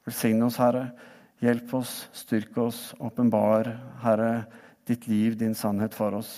Velsigne 0.08 0.47
oss, 0.47 0.60
Herre. 0.62 0.86
Hjelp 1.43 1.73
oss, 1.78 1.97
styrk 2.15 2.56
oss, 2.63 2.82
åpenbar, 3.04 3.70
Herre, 4.01 4.47
ditt 4.88 5.09
liv, 5.11 5.36
din 5.38 5.57
sannhet 5.57 5.97
for 5.97 6.18
oss. 6.22 6.34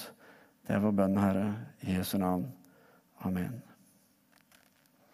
Det 0.65 0.75
er 0.75 0.83
vår 0.83 0.97
bønn, 1.03 1.17
Herre, 1.21 1.47
i 1.85 1.99
Jesu 1.99 2.17
navn. 2.17 2.49
Amen. 3.25 3.68